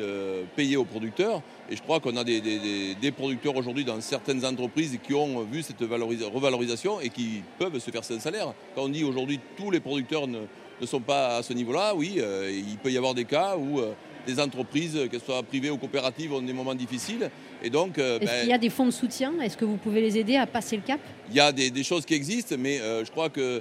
payé 0.54 0.76
aux 0.76 0.84
producteurs. 0.84 1.40
Et 1.70 1.76
je 1.76 1.82
crois 1.82 1.98
qu'on 1.98 2.16
a 2.16 2.24
des, 2.24 3.12
producteurs 3.16 3.56
aujourd'hui 3.56 3.84
dans 3.84 4.00
certaines 4.00 4.44
entreprises 4.44 4.98
qui 5.02 5.14
ont 5.14 5.42
vu 5.42 5.62
cette 5.62 5.80
revalorisation 5.80 7.00
et 7.00 7.08
qui 7.08 7.42
peuvent 7.58 7.78
se 7.78 7.90
faire 7.90 8.02
un 8.08 8.20
salaire. 8.20 8.52
Quand 8.74 8.82
on 8.82 8.88
dit 8.88 9.02
aujourd'hui 9.02 9.40
tous 9.56 9.72
les 9.72 9.80
producteurs 9.80 10.28
ne, 10.28 10.38
ne 10.82 10.86
sont 10.86 11.00
pas 11.00 11.36
à 11.36 11.42
ce 11.42 11.52
niveau-là, 11.52 11.94
oui, 11.94 12.16
euh, 12.18 12.50
il 12.52 12.76
peut 12.76 12.90
y 12.90 12.98
avoir 12.98 13.14
des 13.14 13.24
cas 13.24 13.56
où 13.56 13.78
euh, 13.78 13.92
des 14.26 14.38
entreprises, 14.38 14.98
qu'elles 15.10 15.20
soient 15.20 15.42
privées 15.42 15.70
ou 15.70 15.78
coopératives, 15.78 16.32
ont 16.32 16.42
des 16.42 16.52
moments 16.52 16.74
difficiles. 16.74 17.30
Et 17.62 17.70
donc, 17.70 17.98
euh, 17.98 18.18
Est-ce 18.20 18.30
ben, 18.30 18.40
qu'il 18.40 18.50
y 18.50 18.52
a 18.52 18.58
des 18.58 18.70
fonds 18.70 18.86
de 18.86 18.92
soutien? 18.92 19.32
Est-ce 19.40 19.56
que 19.56 19.64
vous 19.64 19.76
pouvez 19.76 20.00
les 20.00 20.18
aider 20.18 20.36
à 20.36 20.46
passer 20.46 20.76
le 20.76 20.82
cap? 20.82 21.00
Il 21.30 21.36
y 21.36 21.40
a 21.40 21.50
des, 21.50 21.82
choses 21.82 22.04
qui 22.04 22.14
existent, 22.14 22.54
mais 22.58 22.78
je 22.78 23.10
crois 23.10 23.30
que 23.30 23.60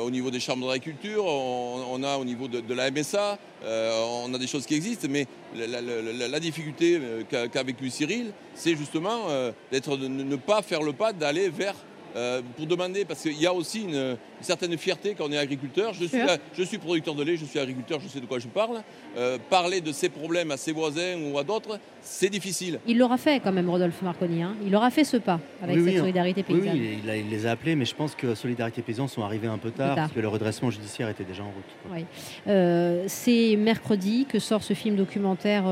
au 0.00 0.10
niveau 0.10 0.30
des 0.30 0.40
chambres 0.40 0.66
d'agriculture, 0.68 1.24
on, 1.26 2.02
a 2.02 2.16
au 2.16 2.24
niveau 2.24 2.48
de, 2.48 2.74
la 2.74 2.90
MSA, 2.90 3.38
on 3.66 4.32
a 4.32 4.38
des 4.38 4.46
choses 4.46 4.64
qui 4.66 4.74
existent, 4.74 5.08
mais 5.10 5.26
la, 5.54 6.40
difficulté 6.40 7.00
qu'a, 7.28 7.62
vécu 7.62 7.90
Cyril, 7.90 8.32
c'est 8.54 8.76
justement 8.76 9.26
d'être 9.72 9.96
de 9.96 10.06
ne 10.08 10.36
pas 10.36 10.62
faire 10.62 10.82
le 10.82 10.92
pas 10.92 11.12
d'aller 11.12 11.48
vers 11.50 11.74
euh, 12.16 12.40
pour 12.56 12.66
demander, 12.66 13.04
parce 13.04 13.20
qu'il 13.20 13.38
y 13.38 13.46
a 13.46 13.52
aussi 13.52 13.82
une, 13.82 14.16
certaine 14.40 14.76
fierté 14.78 15.14
quand 15.14 15.26
on 15.28 15.32
est 15.32 15.38
agriculteur. 15.38 15.92
Je 15.92 16.06
suis, 16.06 16.18
je 16.56 16.62
suis, 16.62 16.78
producteur 16.78 17.14
de 17.14 17.22
lait, 17.22 17.36
je 17.36 17.44
suis 17.44 17.58
agriculteur, 17.58 18.00
je 18.00 18.08
sais 18.08 18.20
de 18.20 18.26
quoi 18.26 18.38
je 18.38 18.48
parle. 18.48 18.82
Euh, 19.16 19.38
parler 19.50 19.80
de 19.80 19.92
ses 19.92 20.08
problèmes 20.08 20.50
à 20.50 20.56
ses 20.56 20.72
voisins 20.72 21.16
ou 21.22 21.38
à 21.38 21.44
d'autres, 21.44 21.78
c'est 22.00 22.30
difficile. 22.30 22.80
Il 22.86 22.98
l'aura 22.98 23.18
fait 23.18 23.40
quand 23.40 23.52
même, 23.52 23.68
Rodolphe 23.68 24.00
Marconi. 24.02 24.42
Hein. 24.42 24.54
Il 24.64 24.74
aura 24.74 24.90
fait 24.90 25.04
ce 25.04 25.16
pas 25.16 25.40
avec 25.62 25.78
cette 25.78 25.98
solidarité 25.98 26.42
paysanne. 26.42 26.70
Oui, 26.72 27.00
il, 27.04 27.30
les 27.30 27.46
a 27.46 27.50
appelés, 27.50 27.74
mais 27.74 27.84
je 27.84 27.94
pense 27.94 28.14
que 28.14 28.34
Solidarité 28.34 28.82
Paysanne 28.82 29.08
sont 29.08 29.22
arrivés 29.22 29.48
un 29.48 29.58
peu 29.58 29.70
tard, 29.70 29.96
parce 29.96 30.12
que 30.12 30.20
le 30.20 30.28
redressement 30.28 30.70
judiciaire 30.70 31.08
était 31.08 31.24
déjà 31.24 31.42
en 31.42 31.46
route. 31.46 32.04
Euh, 32.46 33.04
c'est 33.08 33.56
mercredi 33.56 34.26
que 34.26 34.38
sort 34.38 34.62
ce 34.62 34.74
film 34.74 34.96
documentaire 34.96 35.64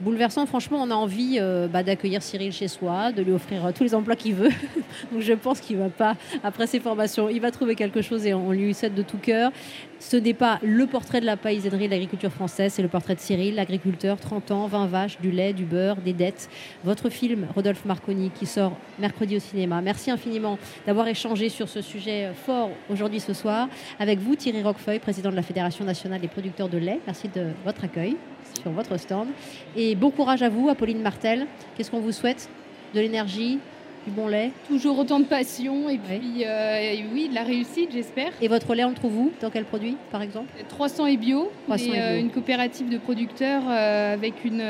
bouleversant. 0.00 0.46
Franchement, 0.46 0.78
on 0.80 0.90
a 0.90 0.94
envie 0.94 1.40
bah, 1.72 1.82
d'accueillir 1.82 2.22
Cyril 2.22 2.52
chez 2.52 2.68
soi, 2.68 3.12
de 3.12 3.22
lui 3.22 3.32
offrir 3.32 3.72
tous 3.74 3.84
les 3.84 3.94
emplois 3.94 4.16
qu'il 4.16 4.34
veut. 4.34 4.50
Donc 5.12 5.22
je 5.22 5.32
pense 5.32 5.60
qu'il 5.60 5.71
qui 5.72 5.78
va 5.78 5.88
pas 5.88 6.16
après 6.44 6.66
ses 6.66 6.80
formations. 6.80 7.30
Il 7.30 7.40
va 7.40 7.50
trouver 7.50 7.74
quelque 7.74 8.02
chose 8.02 8.26
et 8.26 8.34
on 8.34 8.52
lui 8.52 8.74
souhaite 8.74 8.94
de 8.94 9.02
tout 9.02 9.16
cœur. 9.16 9.50
Ce 9.98 10.16
n'est 10.16 10.34
pas 10.34 10.58
le 10.62 10.86
portrait 10.86 11.20
de 11.20 11.26
la 11.26 11.36
paysannerie 11.36 11.86
de 11.86 11.92
l'agriculture 11.92 12.32
française, 12.32 12.72
c'est 12.74 12.82
le 12.82 12.88
portrait 12.88 13.14
de 13.14 13.20
Cyril, 13.20 13.54
l'agriculteur, 13.54 14.18
30 14.18 14.50
ans, 14.50 14.66
20 14.66 14.86
vaches, 14.86 15.18
du 15.20 15.30
lait, 15.30 15.52
du 15.52 15.64
beurre, 15.64 15.96
des 15.96 16.12
dettes. 16.12 16.50
Votre 16.84 17.08
film, 17.08 17.46
Rodolphe 17.54 17.84
Marconi, 17.84 18.30
qui 18.30 18.44
sort 18.44 18.76
mercredi 18.98 19.36
au 19.36 19.38
cinéma. 19.38 19.80
Merci 19.80 20.10
infiniment 20.10 20.58
d'avoir 20.86 21.06
échangé 21.08 21.48
sur 21.48 21.68
ce 21.68 21.80
sujet 21.80 22.32
fort 22.34 22.70
aujourd'hui 22.90 23.20
ce 23.20 23.32
soir 23.32 23.68
avec 23.98 24.18
vous, 24.18 24.34
Thierry 24.36 24.62
Roquefeuille, 24.62 24.98
président 24.98 25.30
de 25.30 25.36
la 25.36 25.42
Fédération 25.42 25.84
nationale 25.84 26.20
des 26.20 26.28
producteurs 26.28 26.68
de 26.68 26.78
lait. 26.78 26.98
Merci 27.06 27.28
de 27.28 27.46
votre 27.64 27.84
accueil 27.84 28.16
sur 28.60 28.72
votre 28.72 28.98
stand. 28.98 29.28
Et 29.76 29.94
bon 29.94 30.10
courage 30.10 30.42
à 30.42 30.48
vous, 30.48 30.68
Apolline 30.68 31.00
Martel. 31.00 31.46
Qu'est-ce 31.76 31.90
qu'on 31.90 32.00
vous 32.00 32.12
souhaite? 32.12 32.50
De 32.92 33.00
l'énergie, 33.00 33.58
du 34.06 34.10
bon 34.12 34.28
lait 34.28 34.50
Toujours 34.68 34.98
autant 34.98 35.20
de 35.20 35.24
passion 35.24 35.88
et 35.88 35.98
puis 35.98 36.44
euh, 36.44 36.94
oui, 37.12 37.28
de 37.28 37.34
la 37.34 37.42
réussite, 37.42 37.90
j'espère. 37.92 38.32
Et 38.40 38.48
votre 38.48 38.74
lait, 38.74 38.84
on 38.84 38.90
le 38.90 38.94
trouve 38.94 39.16
où? 39.16 39.32
Dans 39.40 39.50
quel 39.50 39.64
produit, 39.64 39.96
par 40.10 40.22
exemple? 40.22 40.48
300 40.68 41.06
et 41.06 41.16
bio. 41.16 41.50
300 41.66 41.84
et 41.84 41.88
bio. 41.88 42.00
Euh, 42.00 42.20
une 42.20 42.30
coopérative 42.30 42.88
de 42.88 42.98
producteurs 42.98 43.62
euh, 43.68 44.14
avec 44.14 44.44
une, 44.44 44.64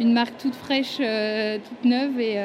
une 0.00 0.12
marque 0.12 0.36
toute 0.38 0.54
fraîche, 0.54 0.96
toute 0.96 1.84
neuve 1.84 2.20
et 2.20 2.36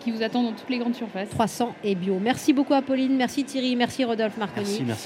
qui 0.00 0.10
vous 0.12 0.22
attend 0.22 0.42
dans 0.42 0.52
toutes 0.52 0.70
les 0.70 0.78
grandes 0.78 0.94
surfaces. 0.94 1.28
300 1.30 1.74
et 1.84 1.94
bio. 1.94 2.18
Merci 2.20 2.52
beaucoup, 2.52 2.74
Apolline. 2.74 3.16
Merci, 3.16 3.44
Thierry. 3.44 3.76
Merci, 3.76 4.04
Rodolphe 4.04 4.36
Marconi. 4.38 4.66
Merci, 4.66 4.82
merci. 4.84 4.96